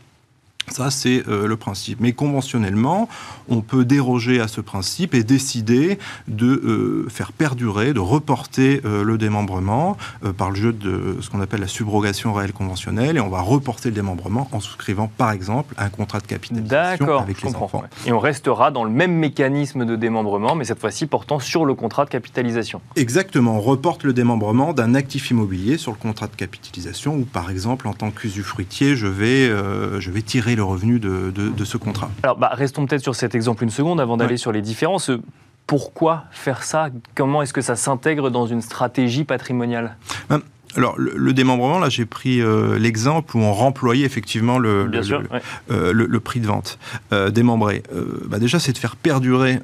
Ça, 0.73 0.91
c'est 0.91 1.29
euh, 1.29 1.47
le 1.47 1.57
principe. 1.57 2.01
Mais 2.01 2.13
conventionnellement, 2.13 3.07
on 3.51 3.61
peut 3.61 3.85
déroger 3.85 4.41
à 4.41 4.49
ce 4.49 4.63
principe 4.63 5.15
et 5.15 5.23
décider 5.23 5.99
de 6.29 6.47
euh, 6.47 7.07
faire 7.11 7.33
perdurer, 7.33 7.93
de 7.93 8.01
reporter 8.01 8.81
euh, 8.87 9.05
le 9.05 9.19
démembrement 9.19 9.99
par 10.39 10.51
le 10.51 10.57
jeu 10.57 10.73
de 10.73 11.19
ce 11.21 11.29
qu'on 11.29 11.43
appelle 11.43 11.61
la 11.61 11.67
subrogation 11.67 12.33
réelle 12.33 12.55
conventionnelle. 12.55 13.19
Et 13.19 13.21
on 13.21 13.29
va 13.29 13.43
reporter 13.43 13.91
le 13.91 13.95
démembrement 13.95 14.49
en 14.53 14.61
souscrivant, 14.61 15.11
par 15.19 15.31
exemple, 15.33 15.75
un 15.77 15.91
contrat 15.91 16.21
de 16.21 16.27
capitalisation 16.27 17.19
avec 17.19 17.43
les 17.43 17.55
enfants. 17.55 17.85
Et 18.07 18.13
on 18.13 18.19
restera 18.19 18.71
dans 18.71 18.85
le 18.85 18.91
même 18.91 19.13
mécanisme 19.13 19.85
de 19.85 19.97
démembrement, 19.97 20.55
mais 20.55 20.65
cette 20.65 20.81
fois-ci 20.81 21.07
portant 21.07 21.39
sur 21.39 21.67
le 21.67 21.75
contrat 21.75 22.07
de 22.07 22.11
capitalisation. 22.11 22.81
Exactement. 22.97 23.57
On 23.57 23.61
reporte 23.61 24.05
le 24.05 24.15
démembrement 24.15 24.73
d'un 24.73 24.95
actif 24.95 25.31
immobilier 25.31 25.77
sur 25.77 25.93
le 25.93 25.99
contrat 25.99 26.29
de 26.29 26.37
capitalisation, 26.37 27.17
ou 27.17 27.25
par 27.25 27.51
exemple, 27.51 27.89
en 27.89 27.93
tant 27.93 28.11
qu'usufruitier, 28.11 28.97
je 28.97 29.07
vais, 29.07 29.49
je 29.49 30.11
vais 30.11 30.23
tirer 30.23 30.57
le 30.57 30.62
revenu 30.63 30.99
de, 30.99 31.65
ce 31.65 31.77
contrat. 31.77 32.11
Alors, 32.23 32.37
bah, 32.37 32.51
restons 32.53 32.87
peut-être 32.87 33.03
sur 33.03 33.15
cet 33.15 33.35
exemple 33.35 33.63
une 33.65 33.71
seconde 33.71 34.01
avant 34.01 34.17
d'aller 34.17 34.37
sur 34.37 34.53
les 34.53 34.63
différences. 34.63 35.11
Pourquoi 35.67 36.25
faire 36.31 36.63
ça? 36.63 36.89
Comment 37.15 37.43
est-ce 37.43 37.53
que 37.53 37.61
ça 37.61 37.77
s'intègre 37.77 38.31
dans 38.31 38.47
une 38.47 38.61
stratégie 38.61 39.25
patrimoniale? 39.25 39.97
Ben, 40.29 40.41
alors, 40.77 40.95
le, 40.97 41.33
démembrement, 41.33 41.79
là, 41.79 41.89
j'ai 41.89 42.07
pris 42.07 42.41
euh, 42.41 42.79
l'exemple 42.79 43.37
où 43.37 43.41
on 43.41 43.53
remployait 43.53 44.07
effectivement 44.07 44.59
le, 44.59 44.91
euh, 45.71 45.93
le, 45.93 46.21
prix 46.21 46.41
de 46.41 46.47
vente 46.47 46.79
euh, 47.13 47.31
démembré. 47.31 47.83
Bah 48.27 48.39
déjà, 48.39 48.59
c'est 48.59 48.73
de 48.73 48.79
faire 48.79 48.97
perdurer 48.97 49.61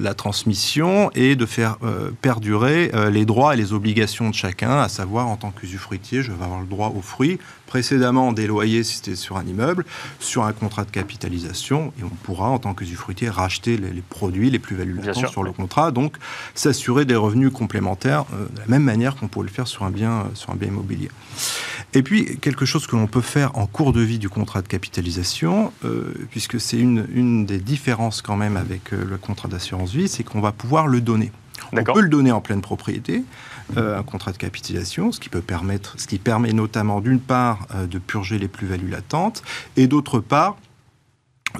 la 0.00 0.14
transmission 0.14 1.10
et 1.14 1.36
de 1.36 1.46
faire 1.46 1.76
perdurer 2.20 2.90
les 3.10 3.24
droits 3.24 3.54
et 3.54 3.56
les 3.56 3.72
obligations 3.72 4.28
de 4.30 4.34
chacun, 4.34 4.78
à 4.78 4.88
savoir, 4.88 5.28
en 5.28 5.36
tant 5.36 5.50
qu'usufruitier, 5.50 6.22
je 6.22 6.32
vais 6.32 6.44
avoir 6.44 6.60
le 6.60 6.66
droit 6.66 6.92
aux 6.96 7.02
fruits, 7.02 7.38
précédemment 7.66 8.32
des 8.32 8.46
loyers 8.46 8.82
si 8.82 8.96
c'était 8.96 9.16
sur 9.16 9.38
un 9.38 9.46
immeuble, 9.46 9.86
sur 10.18 10.44
un 10.44 10.52
contrat 10.52 10.84
de 10.84 10.90
capitalisation, 10.90 11.92
et 11.98 12.04
on 12.04 12.10
pourra, 12.10 12.48
en 12.48 12.58
tant 12.58 12.74
qu'usufruitier, 12.74 13.30
racheter 13.30 13.76
les, 13.78 14.02
produits, 14.02 14.50
les 14.50 14.58
plus-values 14.58 15.00
sur 15.14 15.42
le 15.42 15.52
contrat, 15.52 15.90
donc 15.90 16.16
s'assurer 16.54 17.04
des 17.04 17.16
revenus 17.16 17.50
complémentaires 17.50 18.24
de 18.32 18.60
la 18.60 18.66
même 18.66 18.82
manière 18.82 19.16
qu'on 19.16 19.28
pourrait 19.28 19.46
le 19.46 19.52
faire 19.52 19.68
sur 19.68 19.84
un 19.84 19.90
bien 19.90 20.26
sur 20.42 20.52
un 20.52 20.56
bien 20.56 20.68
immobilier. 20.68 21.08
Et 21.94 22.02
puis, 22.02 22.38
quelque 22.38 22.64
chose 22.64 22.86
que 22.86 22.96
l'on 22.96 23.06
peut 23.06 23.20
faire 23.20 23.56
en 23.56 23.66
cours 23.66 23.92
de 23.92 24.00
vie 24.00 24.18
du 24.18 24.28
contrat 24.28 24.62
de 24.62 24.68
capitalisation, 24.68 25.72
euh, 25.84 26.14
puisque 26.30 26.60
c'est 26.60 26.78
une, 26.78 27.06
une, 27.12 27.46
des 27.46 27.58
différences 27.58 28.22
quand 28.22 28.36
même 28.36 28.56
avec 28.56 28.92
euh, 28.92 29.04
le 29.04 29.18
contrat 29.18 29.48
d'assurance 29.48 29.92
vie, 29.92 30.08
c'est 30.08 30.24
qu'on 30.24 30.40
va 30.40 30.52
pouvoir 30.52 30.86
le 30.86 31.00
donner. 31.00 31.32
On 31.72 31.82
peut 31.82 32.00
le 32.00 32.08
donner 32.08 32.32
en 32.32 32.40
pleine 32.40 32.60
propriété, 32.60 33.22
euh, 33.76 33.98
un 33.98 34.02
contrat 34.02 34.32
de 34.32 34.36
capitalisation, 34.36 35.12
ce 35.12 35.20
qui 35.20 35.28
peut 35.28 35.40
permettre, 35.40 35.94
ce 35.98 36.06
qui 36.06 36.18
permet 36.18 36.52
notamment 36.52 37.00
d'une 37.00 37.20
part 37.20 37.66
de 37.88 37.98
purger 37.98 38.38
les 38.38 38.48
plus-values 38.48 38.88
latentes 38.88 39.42
et 39.76 39.86
d'autre 39.86 40.18
part 40.18 40.56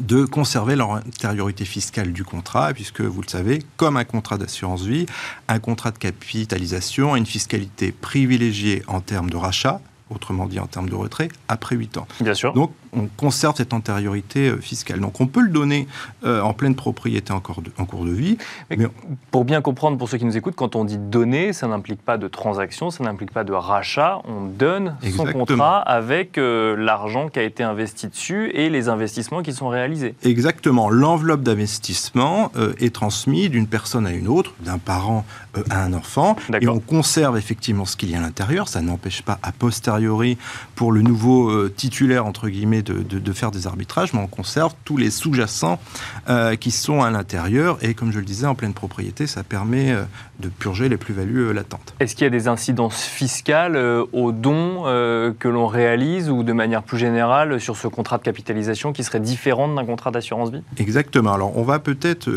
de 0.00 0.24
conserver 0.24 0.76
l'antériorité 0.76 1.64
fiscale 1.64 2.12
du 2.12 2.24
contrat, 2.24 2.72
puisque 2.72 3.00
vous 3.00 3.22
le 3.22 3.28
savez, 3.28 3.62
comme 3.76 3.96
un 3.96 4.04
contrat 4.04 4.38
d'assurance 4.38 4.82
vie, 4.82 5.06
un 5.48 5.58
contrat 5.58 5.90
de 5.90 5.98
capitalisation 5.98 7.14
a 7.14 7.18
une 7.18 7.26
fiscalité 7.26 7.92
privilégiée 7.92 8.82
en 8.86 9.00
termes 9.00 9.30
de 9.30 9.36
rachat, 9.36 9.80
autrement 10.10 10.46
dit 10.46 10.60
en 10.60 10.66
termes 10.66 10.88
de 10.88 10.94
retrait, 10.94 11.28
après 11.48 11.76
8 11.76 11.98
ans. 11.98 12.08
Bien 12.20 12.34
sûr. 12.34 12.52
Donc 12.52 12.72
on 12.94 13.08
conserve 13.16 13.56
cette 13.56 13.72
antériorité 13.72 14.50
euh, 14.50 14.58
fiscale. 14.58 15.00
Donc 15.00 15.20
on 15.20 15.26
peut 15.26 15.40
le 15.40 15.50
donner 15.50 15.88
euh, 16.24 16.40
en 16.42 16.52
pleine 16.52 16.74
propriété 16.74 17.32
en 17.32 17.40
cours 17.40 17.62
de, 17.62 17.70
en 17.78 17.86
cours 17.86 18.04
de 18.04 18.10
vie. 18.10 18.36
Mais, 18.70 18.86
Pour 19.30 19.44
bien 19.44 19.62
comprendre, 19.62 19.96
pour 19.96 20.08
ceux 20.08 20.18
qui 20.18 20.24
nous 20.24 20.36
écoutent, 20.36 20.54
quand 20.54 20.76
on 20.76 20.84
dit 20.84 20.98
donner, 20.98 21.52
ça 21.52 21.66
n'implique 21.66 22.02
pas 22.02 22.18
de 22.18 22.28
transaction, 22.28 22.90
ça 22.90 23.02
n'implique 23.04 23.32
pas 23.32 23.44
de 23.44 23.52
rachat. 23.52 24.20
On 24.24 24.44
donne 24.44 24.96
son 25.16 25.24
contrat 25.24 25.80
avec 25.80 26.36
euh, 26.36 26.76
l'argent 26.76 27.28
qui 27.28 27.38
a 27.38 27.42
été 27.42 27.62
investi 27.62 28.08
dessus 28.08 28.50
et 28.50 28.68
les 28.68 28.88
investissements 28.88 29.42
qui 29.42 29.52
sont 29.52 29.68
réalisés. 29.68 30.14
Exactement. 30.22 30.90
L'enveloppe 30.90 31.42
d'investissement 31.42 32.52
est 32.78 32.94
transmise 32.94 33.50
d'une 33.50 33.66
personne 33.66 34.06
à 34.06 34.12
une 34.12 34.28
autre, 34.28 34.54
d'un 34.60 34.78
parent 34.78 35.24
à 35.70 35.82
un 35.82 35.92
enfant, 35.92 36.36
et 36.60 36.68
on 36.68 36.80
conserve 36.80 37.36
effectivement 37.36 37.84
ce 37.84 37.96
qu'il 37.96 38.10
y 38.10 38.14
a 38.14 38.18
à 38.18 38.20
l'intérieur. 38.20 38.68
Ça 38.68 38.80
n'empêche 38.82 39.22
pas 39.22 39.38
a 39.42 39.52
posteriori 39.52 40.38
pour 40.74 40.92
le 40.92 41.02
nouveau 41.02 41.68
titulaire 41.68 42.26
entre 42.26 42.48
guillemets 42.48 42.81
de, 42.82 43.32
faire 43.32 43.50
des 43.50 43.66
arbitrages, 43.66 44.12
mais 44.12 44.20
on 44.20 44.26
conserve 44.26 44.74
tous 44.84 44.96
les 44.96 45.10
sous-jacents 45.10 45.80
euh, 46.28 46.56
qui 46.56 46.70
sont 46.70 47.02
à 47.02 47.10
l'intérieur. 47.10 47.78
Et 47.82 47.94
comme 47.94 48.12
je 48.12 48.18
le 48.18 48.24
disais, 48.24 48.46
en 48.46 48.54
pleine 48.54 48.74
propriété, 48.74 49.26
ça 49.26 49.42
permet 49.42 49.92
euh, 49.92 50.04
de 50.42 50.48
purger 50.48 50.88
les 50.88 50.96
plus-values 50.96 51.48
euh, 51.48 51.52
latentes. 51.52 51.94
Est-ce 52.00 52.14
qu'il 52.14 52.24
y 52.24 52.26
a 52.26 52.30
des 52.30 52.48
incidences 52.48 53.02
fiscales 53.02 53.76
aux 54.12 54.32
dons 54.32 54.82
que 54.82 55.48
l'on 55.48 55.66
réalise 55.66 56.30
ou 56.30 56.42
de 56.42 56.52
manière 56.52 56.82
plus 56.82 56.98
générale 56.98 57.60
sur 57.60 57.76
ce 57.76 57.88
contrat 57.88 58.18
de 58.18 58.22
capitalisation 58.22 58.92
qui 58.92 59.04
serait 59.04 59.20
différent 59.20 59.68
d'un 59.72 59.84
contrat 59.84 60.10
d'assurance 60.10 60.50
vie? 60.50 60.62
Exactement. 60.78 61.32
Alors 61.32 61.56
on 61.56 61.62
va 61.62 61.78
peut-être 61.78 62.28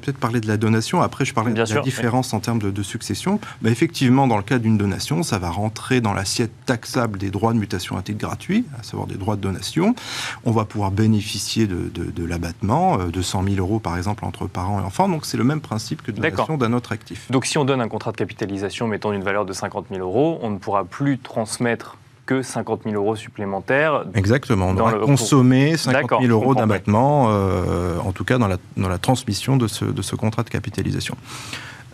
peut 0.00 0.12
parler 0.12 0.40
de 0.40 0.48
la 0.48 0.56
donation. 0.56 1.02
Après, 1.02 1.24
je 1.24 1.34
parlais 1.34 1.52
de 1.52 1.58
la 1.58 1.80
différence 1.80 2.32
en 2.32 2.40
termes 2.40 2.58
de, 2.58 2.82
succession. 2.82 3.40
Effectivement, 3.64 4.26
dans 4.26 4.36
le 4.36 4.42
cas 4.42 4.58
d'une 4.58 4.78
donation, 4.78 5.22
ça 5.22 5.38
va 5.38 5.50
rentrer 5.50 6.00
dans 6.00 6.14
l'assiette 6.14 6.52
taxable 6.64 7.18
des 7.18 7.30
droits 7.30 7.52
de 7.52 7.58
mutation 7.58 7.96
à 7.96 8.02
titre 8.02 8.18
gratuit, 8.18 8.64
à 8.78 8.82
savoir 8.82 9.06
des 9.06 9.16
droits 9.16 9.36
de 9.36 9.42
donation 9.42 9.94
on 10.44 10.50
va 10.50 10.64
pouvoir 10.64 10.90
bénéficier 10.90 11.66
de, 11.66 12.24
l'abattement 12.24 12.98
de 12.98 13.22
100 13.22 13.44
000 13.44 13.56
euros, 13.56 13.78
par 13.78 13.96
exemple, 13.96 14.24
entre 14.24 14.46
parents 14.46 14.80
et 14.80 14.84
enfants. 14.84 15.08
Donc, 15.08 15.24
c'est 15.26 15.36
le 15.36 15.44
même 15.44 15.60
principe 15.60 16.02
que 16.02 16.10
de 16.10 16.20
donation 16.20 16.56
d'un 16.56 16.72
autre 16.72 16.92
actif. 16.92 17.27
Donc, 17.30 17.46
si 17.46 17.58
on 17.58 17.64
donne 17.64 17.80
un 17.80 17.88
contrat 17.88 18.12
de 18.12 18.16
capitalisation 18.16 18.86
mettant 18.86 19.12
une 19.12 19.22
valeur 19.22 19.44
de 19.44 19.52
50 19.52 19.86
000 19.90 20.00
euros, 20.00 20.38
on 20.42 20.50
ne 20.50 20.58
pourra 20.58 20.84
plus 20.84 21.18
transmettre 21.18 21.98
que 22.28 22.42
50 22.42 22.82
000 22.84 22.94
euros 22.94 23.16
supplémentaires. 23.16 24.04
Exactement. 24.14 24.68
On 24.68 24.76
aura 24.76 24.92
consommé 24.94 25.76
50 25.76 26.20
000 26.20 26.30
euros 26.30 26.54
d'abattement, 26.54 27.28
euh, 27.30 27.98
en 28.04 28.12
tout 28.12 28.24
cas 28.24 28.36
dans 28.36 28.48
la, 28.48 28.58
dans 28.76 28.88
la 28.88 28.98
transmission 28.98 29.56
de 29.56 29.66
ce, 29.66 29.86
de 29.86 30.02
ce 30.02 30.14
contrat 30.14 30.42
de 30.42 30.50
capitalisation. 30.50 31.16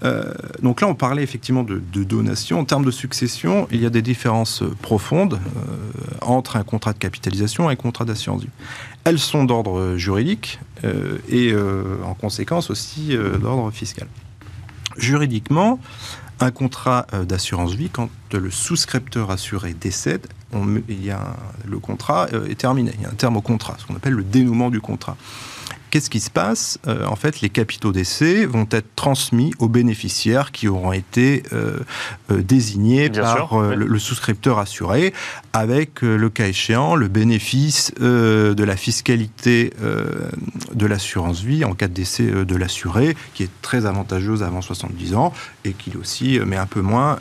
Euh, 0.02 0.34
donc 0.60 0.80
là, 0.80 0.88
on 0.88 0.96
parlait 0.96 1.22
effectivement 1.22 1.62
de, 1.62 1.80
donation. 2.02 2.58
En 2.58 2.64
termes 2.64 2.84
de 2.84 2.90
succession, 2.90 3.68
il 3.70 3.80
y 3.80 3.86
a 3.86 3.90
des 3.90 4.02
différences 4.02 4.64
profondes 4.82 5.34
euh, 5.34 6.18
entre 6.20 6.56
un 6.56 6.64
contrat 6.64 6.92
de 6.92 6.98
capitalisation 6.98 7.70
et 7.70 7.72
un 7.72 7.76
contrat 7.76 8.04
d'assurance 8.04 8.42
vie. 8.42 8.48
Elles 9.04 9.20
sont 9.20 9.44
d'ordre 9.44 9.94
juridique 9.96 10.58
et 11.30 11.54
en 12.04 12.12
conséquence 12.14 12.70
aussi 12.70 13.16
d'ordre 13.40 13.70
fiscal. 13.70 14.06
Juridiquement, 14.96 15.80
un 16.40 16.50
contrat 16.50 17.07
d'assurance 17.26 17.74
vie, 17.74 17.90
quand 17.90 18.11
le 18.33 18.50
souscripteur 18.50 19.30
assuré 19.30 19.74
décède, 19.74 20.26
le 20.52 21.78
contrat 21.78 22.28
est 22.48 22.59
terminé. 22.59 22.92
Il 22.96 23.02
y 23.02 23.07
a 23.07 23.09
un 23.09 23.14
terme 23.14 23.37
au 23.37 23.40
contrat, 23.40 23.76
ce 23.78 23.87
qu'on 23.87 23.96
appelle 23.96 24.14
le 24.14 24.24
dénouement 24.24 24.70
du 24.70 24.80
contrat 24.80 25.16
qu'est-ce 25.94 26.11
qui 26.11 26.18
se 26.18 26.30
passe? 26.30 26.80
Euh, 26.88 27.07
En 27.07 27.14
fait, 27.14 27.40
les 27.40 27.50
capitaux 27.50 27.92
d'essai 27.92 28.46
vont 28.46 28.66
être 28.72 28.96
transmis 28.96 29.52
aux 29.61 29.68
bénéficiaires 29.68 30.50
qui 30.50 30.66
auront 30.66 30.92
été 30.92 31.44
euh, 31.52 31.78
euh, 32.33 32.42
désignés 32.42 33.09
par 33.11 33.61
le, 33.61 33.98
souscripteur 34.00 34.59
assuré, 34.59 35.14
avec 35.52 36.02
le 36.02 36.28
cas 36.30 36.48
échéant 36.48 36.96
le 36.96 37.07
bénéfice 37.07 37.94
de 38.00 38.64
la 38.64 38.76
fiscalité 38.76 39.72
de 40.74 40.87
l'assurance 40.87 41.42
vie 41.42 41.64
en 41.64 41.74
cas 41.74 41.87
de 41.87 41.92
décès 41.92 42.24
de 42.24 42.57
l'assuré, 42.57 43.16
qui 43.35 43.44
est 43.44 43.50
très 43.62 43.87
avantageuse 43.87 44.42
avant 44.42 44.62
70 44.62 45.14
ans 45.14 45.33
et 45.64 45.72
qui 45.72 45.96
aussi 45.96 46.40
met 46.44 46.57
un 46.57 46.66
peu 46.66 46.80
moins, 46.80 47.18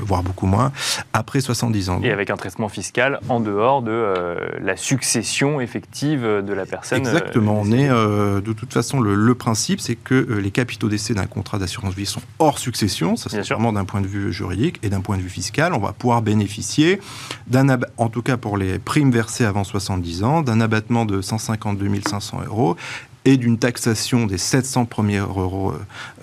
voire 0.00 0.24
beaucoup 0.24 0.46
moins, 0.46 0.72
après 1.12 1.40
70 1.40 1.90
ans. 1.90 2.00
Et 2.02 2.10
avec 2.10 2.30
un 2.30 2.36
traitement 2.36 2.68
fiscal 2.68 3.20
en 3.28 3.38
dehors 3.38 3.82
de 3.82 4.36
la 4.60 4.76
succession 4.76 5.60
effective 5.60 6.22
de 6.22 6.52
la 6.52 6.66
personne. 6.66 6.98
Exactement. 6.98 7.60
On 7.60 7.70
est 7.70 7.88
euh, 8.00 8.40
de 8.40 8.52
toute 8.52 8.72
façon, 8.72 9.00
le, 9.00 9.34
principe, 9.34 9.80
c'est 9.80 9.96
que 9.96 10.14
euh, 10.14 10.40
les 10.40 10.50
capitaux 10.50 10.88
d'essai 10.88 11.14
d'un 11.14 11.26
contrat 11.26 11.58
d'assurance 11.58 11.94
vie 11.94 12.06
sont 12.06 12.22
hors 12.38 12.58
succession. 12.58 13.16
Ça, 13.16 13.30
c'est 13.30 13.48
vraiment 13.48 13.72
d'un 13.72 13.84
point 13.84 14.00
de 14.00 14.06
vue 14.06 14.32
juridique 14.32 14.78
et 14.82 14.88
d'un 14.88 15.00
point 15.00 15.16
de 15.16 15.22
vue 15.22 15.30
fiscal. 15.30 15.72
On 15.72 15.78
va 15.78 15.92
pouvoir 15.92 16.22
bénéficier, 16.22 17.00
d'un 17.46 17.68
en 17.96 18.08
tout 18.08 18.22
cas 18.22 18.36
pour 18.36 18.56
les 18.56 18.78
primes 18.78 19.10
versées 19.10 19.44
avant 19.44 19.64
70 19.64 20.24
ans, 20.24 20.42
d'un 20.42 20.60
abattement 20.60 21.04
de 21.04 21.20
152 21.20 22.00
500 22.08 22.40
euros 22.46 22.76
et 23.24 23.36
d'une 23.36 23.58
taxation 23.58 24.26
des 24.26 24.38
700 24.38 24.86
premiers 24.86 25.18
euros 25.18 25.74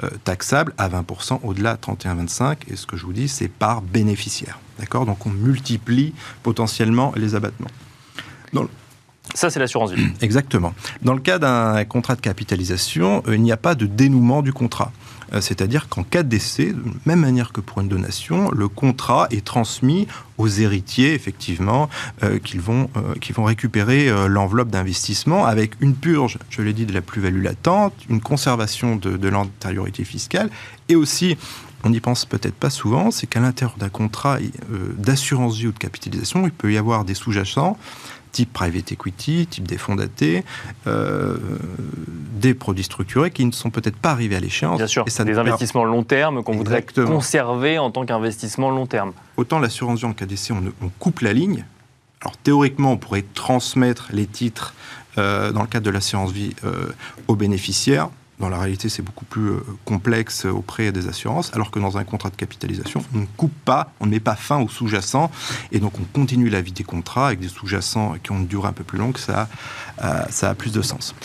euh, 0.04 0.10
taxables 0.24 0.74
à 0.78 0.90
20% 0.90 1.40
au-delà 1.44 1.76
31,25. 1.76 2.58
Et 2.70 2.76
ce 2.76 2.86
que 2.86 2.98
je 2.98 3.06
vous 3.06 3.14
dis, 3.14 3.28
c'est 3.28 3.48
par 3.48 3.82
bénéficiaire. 3.82 4.60
D'accord? 4.80 5.06
Donc 5.06 5.26
on 5.26 5.30
multiplie 5.30 6.14
potentiellement 6.44 7.14
les 7.16 7.36
abattements. 7.36 7.70
Dans 8.54 8.68
Ça, 9.38 9.52
c'est 9.52 9.60
l'assurance 9.60 9.92
vie. 9.92 10.08
Exactement. 10.22 10.74
Dans 11.04 11.14
le 11.14 11.20
cas 11.20 11.38
d'un 11.38 11.86
contrat 11.86 12.16
de 12.16 12.22
capitalisation, 12.22 13.22
il 13.28 13.44
n'y 13.44 13.52
a 13.52 13.58
pas 13.58 13.76
de 13.76 13.86
dénouement 13.86 14.42
du 14.42 14.52
contrat. 14.52 14.92
Euh, 15.32 15.42
c'est-à-dire 15.42 15.90
qu'en 15.90 16.02
cas 16.02 16.24
de 16.24 16.30
décès, 16.30 16.74
de 16.74 16.82
même 17.06 17.20
manière 17.20 17.52
que 17.52 17.62
pour 17.62 17.82
une 17.82 17.88
donation, 17.88 18.50
le 18.50 18.68
contrat 18.68 19.28
est 19.30 19.46
transmis 19.46 20.08
aux 20.40 20.48
héritiers, 20.48 21.14
effectivement, 21.14 21.88
euh, 22.24 22.40
qui, 22.40 22.58
vont, 22.58 22.90
euh, 22.98 23.14
vont 23.36 23.44
récupérer 23.44 24.10
l'enveloppe 24.28 24.70
d'investissement 24.70 25.46
avec 25.46 25.74
une 25.82 25.94
purge, 25.94 26.40
je 26.50 26.64
l'ai 26.64 26.74
dit, 26.74 26.88
de 26.88 26.94
la 26.94 27.02
plus-value 27.02 27.44
latente, 27.44 27.94
une 28.10 28.22
conservation 28.22 28.96
de, 28.96 29.18
de 29.18 29.30
l'antériorité 29.30 30.04
fiscale 30.04 30.50
et 30.90 30.96
aussi 30.96 31.38
on 31.84 31.92
n'y 31.92 32.00
pense 32.00 32.26
peut-être 32.26 32.56
pas 32.56 32.72
souvent, 32.72 33.12
c'est 33.12 33.28
qu'à 33.28 33.40
l'intérieur 33.40 33.78
d'un 33.78 33.90
contrat 33.90 34.40
d'assurance 34.98 35.58
vie 35.58 35.68
ou 35.68 35.72
de 35.72 35.78
capitalisation, 35.78 36.46
il 36.46 36.52
peut 36.52 36.74
y 36.74 36.78
avoir 36.78 37.06
des 37.06 37.14
sous-jacents 37.14 37.78
type 38.38 38.54
private 38.54 38.92
equity, 38.92 39.48
type 39.48 39.68
des 39.68 39.80
fonds 39.80 39.96
datés, 39.96 40.44
euh, 40.86 41.38
des 42.34 42.54
produits 42.54 42.84
structurés 42.84 43.32
qui 43.32 43.44
ne 43.46 43.52
sont 43.52 43.72
peut-être 43.72 43.96
pas 43.96 44.12
arrivés 44.12 44.36
à 44.36 44.40
l'échéance. 44.40 44.78
Bien 44.78 44.86
sûr, 44.86 45.04
et 45.08 45.10
ça 45.10 45.24
des 45.24 45.40
investissements 45.40 45.84
long 45.84 46.04
terme 46.04 46.44
qu'on 46.44 46.56
voudrait 46.56 46.84
conserver 46.84 47.80
en 47.80 47.90
tant 47.90 48.06
qu'investissement 48.06 48.70
long 48.70 48.86
terme. 48.86 49.14
Autant 49.38 49.58
l'assurance 49.58 50.00
vie 50.00 50.06
en 50.06 50.14
cas 50.14 50.28
d'essai, 50.28 50.54
on, 50.54 50.90
coupe 51.00 51.22
la 51.22 51.34
ligne. 51.34 51.66
Alors 52.22 52.38
théoriquement, 52.38 52.92
on 52.92 52.98
pourrait 52.98 53.26
transmettre 53.34 54.10
les 54.12 54.28
titres 54.28 54.76
euh, 55.18 55.52
dans 55.52 55.62
le 55.62 55.68
cadre 55.68 55.88
de 55.88 55.92
l'assurance 55.92 56.32
vie 56.32 56.54
euh, 56.64 56.90
aux 57.28 57.36
bénéficiaires. 57.36 58.10
Dans 58.40 58.50
la 58.50 58.60
réalité, 58.60 58.88
c'est 58.88 59.02
beaucoup 59.02 59.26
plus 59.26 59.50
euh, 59.50 59.60
complexe 59.84 60.46
auprès 60.46 60.92
des 60.92 61.08
assurances, 61.08 61.52
alors 61.54 61.72
que 61.72 61.80
dans 61.80 61.98
un 61.98 62.04
contrat 62.04 62.30
de 62.30 62.36
capitalisation, 62.36 63.04
on 63.16 63.20
ne 63.20 63.26
coupe 63.26 63.54
pas, 63.66 63.92
on 64.00 64.06
ne 64.06 64.12
met 64.12 64.20
pas 64.20 64.36
fin 64.36 64.60
aux 64.60 64.70
sous-jacents, 64.70 65.32
et 65.72 65.80
donc 65.80 66.00
on 66.00 66.04
continue 66.04 66.50
la 66.50 66.62
vie 66.62 66.72
des 66.72 66.84
contrats 66.84 67.28
avec 67.28 67.40
des 67.40 67.48
sous-jacents 67.48 68.16
qui 68.22 68.32
ont 68.32 68.38
une 68.38 68.48
durée 68.48 68.68
un 68.68 68.74
peu 68.74 68.84
plus 68.84 69.00
longue, 69.00 69.18
ça, 69.18 69.50
euh, 70.04 70.22
ça 70.30 70.52
a 70.52 70.56
plus 70.56 70.72
de 70.72 70.82
sens. 70.84 71.16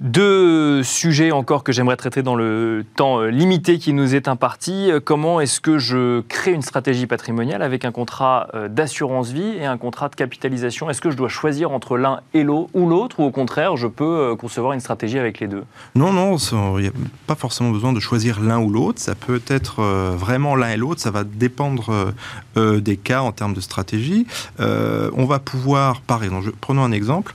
Deux 0.00 0.82
sujets 0.82 1.30
encore 1.30 1.62
que 1.62 1.72
j'aimerais 1.72 1.98
traiter 1.98 2.22
dans 2.22 2.34
le 2.34 2.86
temps 2.96 3.20
euh, 3.20 3.28
limité 3.28 3.78
qui 3.78 3.92
nous 3.92 4.14
est 4.14 4.28
imparti. 4.28 4.90
Comment 5.04 5.42
est-ce 5.42 5.60
que 5.60 5.76
je 5.76 6.22
crée 6.22 6.52
une 6.52 6.62
stratégie 6.62 7.06
patrimoniale 7.06 7.60
avec 7.60 7.84
un 7.84 7.92
contrat 7.92 8.48
euh, 8.54 8.68
d'assurance 8.68 9.30
vie 9.30 9.56
et 9.60 9.66
un 9.66 9.76
contrat 9.76 10.08
de 10.08 10.14
capitalisation? 10.14 10.88
Est-ce 10.88 11.02
que 11.02 11.10
je 11.10 11.18
dois 11.18 11.28
choisir 11.28 11.70
entre 11.72 11.98
l'un 11.98 12.20
et 12.32 12.44
l'autre 12.44 12.70
ou 12.72 12.88
l'autre 12.88 13.20
ou 13.20 13.24
au 13.24 13.30
contraire 13.30 13.76
je 13.76 13.88
peux 13.88 14.04
euh, 14.04 14.36
concevoir 14.36 14.72
une 14.72 14.80
stratégie 14.80 15.18
avec 15.18 15.38
les 15.38 15.48
deux? 15.48 15.64
Non, 15.94 16.14
non, 16.14 16.38
il 16.78 16.82
n'y 16.82 16.88
a 16.88 16.92
pas 17.26 17.34
forcément 17.34 17.68
besoin 17.68 17.92
de 17.92 18.00
choisir 18.00 18.40
l'un 18.40 18.58
ou 18.58 18.70
l'autre. 18.70 19.00
Ça 19.00 19.14
peut 19.14 19.42
être 19.48 19.82
vraiment 19.82 20.56
l'un 20.56 20.70
et 20.70 20.78
l'autre. 20.78 21.02
Ça 21.02 21.10
va 21.10 21.24
dépendre 21.24 22.14
des 22.56 22.96
cas 22.96 23.20
en 23.20 23.32
termes 23.32 23.52
de 23.52 23.60
stratégie. 23.60 24.26
On 24.58 25.24
va 25.26 25.38
pouvoir, 25.40 26.00
par 26.00 26.24
exemple, 26.24 26.52
prenons 26.60 26.84
un 26.84 26.92
exemple. 26.92 27.34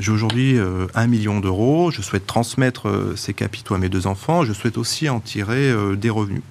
J'ai 0.00 0.12
aujourd'hui 0.12 0.58
euh, 0.58 0.86
un 0.94 1.06
million 1.06 1.40
d'euros, 1.40 1.90
je 1.90 2.00
souhaite 2.00 2.26
transmettre 2.26 2.88
euh, 2.88 3.14
ces 3.16 3.34
capitaux 3.34 3.74
à 3.74 3.78
mes 3.78 3.90
deux 3.90 4.06
enfants, 4.06 4.46
je 4.46 4.54
souhaite 4.54 4.78
aussi 4.78 5.10
en 5.10 5.20
tirer 5.20 5.70
euh, 5.70 5.94
des 5.94 6.08
revenus. 6.08 6.42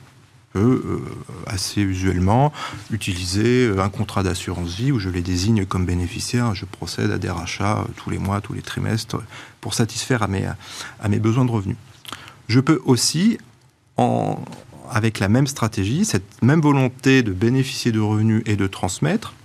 Peux 0.53 1.01
assez 1.45 1.81
usuellement 1.81 2.51
utiliser 2.91 3.71
un 3.77 3.89
contrat 3.89 4.23
d'assurance 4.23 4.75
vie 4.75 4.91
où 4.91 4.97
je 4.97 5.09
les 5.09 5.21
désigne 5.21 5.65
comme 5.65 5.85
bénéficiaires, 5.85 6.55
je 6.55 6.65
procède 6.65 7.11
à 7.11 7.19
des 7.19 7.29
rachats 7.29 7.85
tous 7.97 8.09
les 8.09 8.17
mois, 8.17 8.41
tous 8.41 8.53
les 8.53 8.63
trimestres 8.63 9.17
pour 9.61 9.75
satisfaire 9.75 10.23
à 10.23 10.27
mes, 10.27 10.47
à 10.99 11.07
mes 11.07 11.19
besoins 11.19 11.45
de 11.45 11.51
revenus. 11.51 11.77
Je 12.47 12.59
peux 12.59 12.81
aussi, 12.83 13.37
avec 14.89 15.19
la 15.19 15.29
même 15.29 15.45
stratégie, 15.45 16.03
cette 16.03 16.41
même 16.41 16.61
volonté 16.61 17.21
de 17.21 17.31
bénéficier 17.31 17.91
de 17.91 17.99
revenus 17.99 18.41
et 18.47 18.55
de 18.55 18.65
transmettre, 18.65 19.35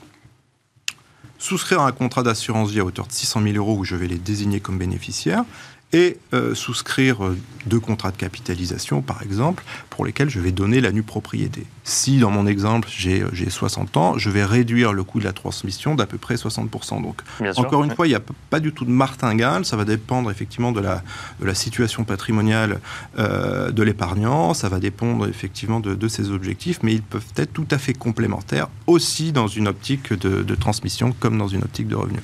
souscrire 1.45 1.83
un 1.83 1.93
contrat 1.93 2.23
d'assurance 2.23 2.71
vie 2.71 2.81
à 2.81 2.85
hauteur 2.87 3.07
de 3.07 3.13
600 3.13 3.43
000 3.43 3.57
euros 3.57 3.77
où 3.77 3.85
je 3.85 3.97
vais 3.97 4.07
les 4.07 4.17
désigner 4.17 4.61
comme 4.61 4.79
bénéficiaires 4.79 5.45
et 5.93 6.17
euh, 6.33 6.55
souscrire 6.55 7.23
euh, 7.23 7.39
deux 7.67 7.81
contrats 7.81 8.11
de 8.11 8.17
capitalisation, 8.17 9.03
par 9.03 9.23
exemple, 9.23 9.63
pour 9.95 10.05
lesquels 10.05 10.29
je 10.29 10.41
vais 10.41 10.51
donner 10.51 10.81
la 10.81 10.91
nue 10.91 11.05
propriété. 11.05 11.65
Si, 11.85 12.19
dans 12.19 12.31
mon 12.33 12.49
exemple, 12.49 12.89
j'ai 12.91 13.23
60 13.49 13.97
ans, 13.97 14.19
je 14.19 14.29
vais 14.29 14.45
réduire 14.45 14.93
le 14.93 15.05
coût 15.05 15.21
de 15.21 15.25
la 15.25 15.33
transmission 15.33 15.95
d'à 15.95 16.05
peu 16.05 16.19
près 16.19 16.35
60%. 16.35 17.01
Donc, 17.01 17.23
encore 17.57 17.85
une 17.85 17.95
fois, 17.95 18.09
il 18.09 18.11
n'y 18.11 18.17
a 18.17 18.23
pas 18.51 18.59
du 18.59 18.73
tout 18.73 18.85
de 18.85 18.91
martingale, 18.91 19.65
ça 19.65 19.77
va 19.77 19.85
dépendre 19.85 20.33
effectivement 20.33 20.73
de 20.73 20.81
la, 20.81 21.05
de 21.41 21.47
la 21.47 21.55
situation 21.55 22.03
patrimoniale 22.03 22.81
euh, 23.21 23.71
de 23.71 23.83
l'épargnant, 23.85 24.53
ça 24.53 24.69
va 24.69 24.81
dépendre 24.81 25.29
effectivement 25.29 25.79
de, 25.79 25.95
de, 25.95 26.09
ses 26.09 26.33
objectifs, 26.33 26.81
mais 26.83 26.95
ils 26.95 27.03
peuvent 27.03 27.23
être 27.37 27.53
tout 27.53 27.69
à 27.71 27.79
fait 27.79 27.95
complémentaires, 27.95 28.67
aussi 28.89 29.31
dans 29.31 29.47
une 29.47 29.69
optique 29.69 30.13
de, 30.13 30.43
de 30.43 30.55
transmission 30.57 31.15
comme 31.21 31.39
dans 31.39 31.49
une 31.49 31.63
optique 31.63 31.87
de 31.87 31.95
revenu. 31.95 32.19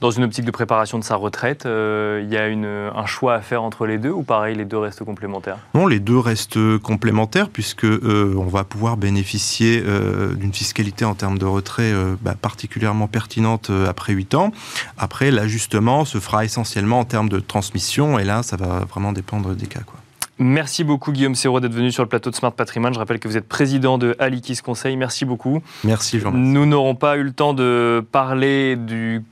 Dans 0.00 0.10
une 0.10 0.24
optique 0.24 0.44
de 0.44 0.50
préparation 0.50 0.98
de 0.98 1.04
sa 1.04 1.14
retraite, 1.14 1.62
il 1.64 2.28
y 2.28 2.36
a 2.36 2.48
une, 2.48 2.66
un 2.66 3.06
choix 3.06 3.34
à 3.34 3.40
faire 3.40 3.62
entre 3.62 3.86
les 3.86 3.98
deux 3.98 4.10
ou 4.10 4.24
pareil, 4.24 4.56
les 4.56 4.64
deux 4.64 4.78
restent 4.78 5.04
complémentaires? 5.04 5.58
Non, 5.74 5.86
les 5.86 6.00
deux 6.00 6.18
restent 6.18 6.78
complémentaires 6.78 7.03
puisque 7.52 7.84
euh, 7.84 8.34
on 8.36 8.46
va 8.46 8.64
pouvoir 8.64 8.96
bénéficier 8.96 9.82
euh, 9.84 10.34
d'une 10.34 10.52
fiscalité 10.52 11.04
en 11.04 11.14
termes 11.14 11.38
de 11.38 11.44
retrait 11.44 11.92
euh, 11.92 12.14
bah, 12.22 12.34
particulièrement 12.40 13.08
pertinente 13.08 13.70
après 13.88 14.12
8 14.12 14.34
ans. 14.34 14.52
Après, 14.98 15.30
l'ajustement 15.30 16.04
se 16.04 16.18
fera 16.18 16.44
essentiellement 16.44 17.00
en 17.00 17.04
termes 17.04 17.28
de 17.28 17.40
transmission 17.40 18.18
et 18.18 18.24
là, 18.24 18.42
ça 18.42 18.56
va 18.56 18.80
vraiment 18.84 19.12
dépendre 19.12 19.54
des 19.54 19.66
cas. 19.66 19.80
Quoi. 19.80 19.96
Merci 20.38 20.82
beaucoup 20.82 21.12
Guillaume 21.12 21.36
Serrault 21.36 21.60
d'être 21.60 21.74
venu 21.74 21.92
sur 21.92 22.02
le 22.02 22.08
plateau 22.08 22.30
de 22.30 22.34
Smart 22.34 22.52
Patrimoine. 22.52 22.92
Je 22.92 22.98
rappelle 22.98 23.20
que 23.20 23.28
vous 23.28 23.36
êtes 23.36 23.48
président 23.48 23.98
de 23.98 24.16
Alikis 24.18 24.58
Conseil. 24.64 24.96
Merci 24.96 25.24
beaucoup. 25.24 25.62
Merci 25.84 26.18
Jean. 26.18 26.32
Nous 26.32 26.66
n'aurons 26.66 26.96
pas 26.96 27.16
eu 27.16 27.22
le 27.22 27.32
temps 27.32 27.54
de 27.54 28.04
parler 28.10 28.76
du 28.76 29.22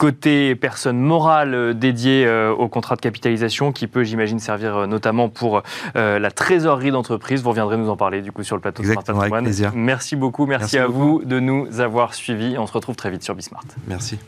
côté 0.00 0.54
personne 0.54 0.98
morale 0.98 1.54
euh, 1.54 1.74
dédiée 1.74 2.24
euh, 2.26 2.50
au 2.52 2.68
contrat 2.68 2.96
de 2.96 3.02
capitalisation 3.02 3.70
qui 3.70 3.86
peut, 3.86 4.02
j'imagine, 4.02 4.38
servir 4.38 4.74
euh, 4.74 4.86
notamment 4.86 5.28
pour 5.28 5.62
la 5.94 6.30
trésorerie 6.30 6.90
d'entreprise. 6.90 7.42
Vous 7.42 7.50
reviendrez 7.50 7.76
nous 7.76 7.90
en 7.90 7.96
parler 7.96 8.22
du 8.22 8.32
coup 8.32 8.42
sur 8.42 8.56
le 8.56 8.62
plateau 8.62 8.82
de 8.82 8.88
Smart 8.88 9.04
Merci 9.74 10.16
beaucoup, 10.16 10.46
merci, 10.46 10.78
à 10.78 10.86
vous 10.86 11.22
de 11.24 11.38
nous 11.38 11.80
avoir 11.80 12.14
suivis. 12.14 12.56
On 12.58 12.66
se 12.66 12.72
retrouve 12.72 12.96
très 12.96 13.10
vite 13.10 13.22
sur 13.22 13.34
Bismart. 13.34 13.64
Merci. 13.86 14.18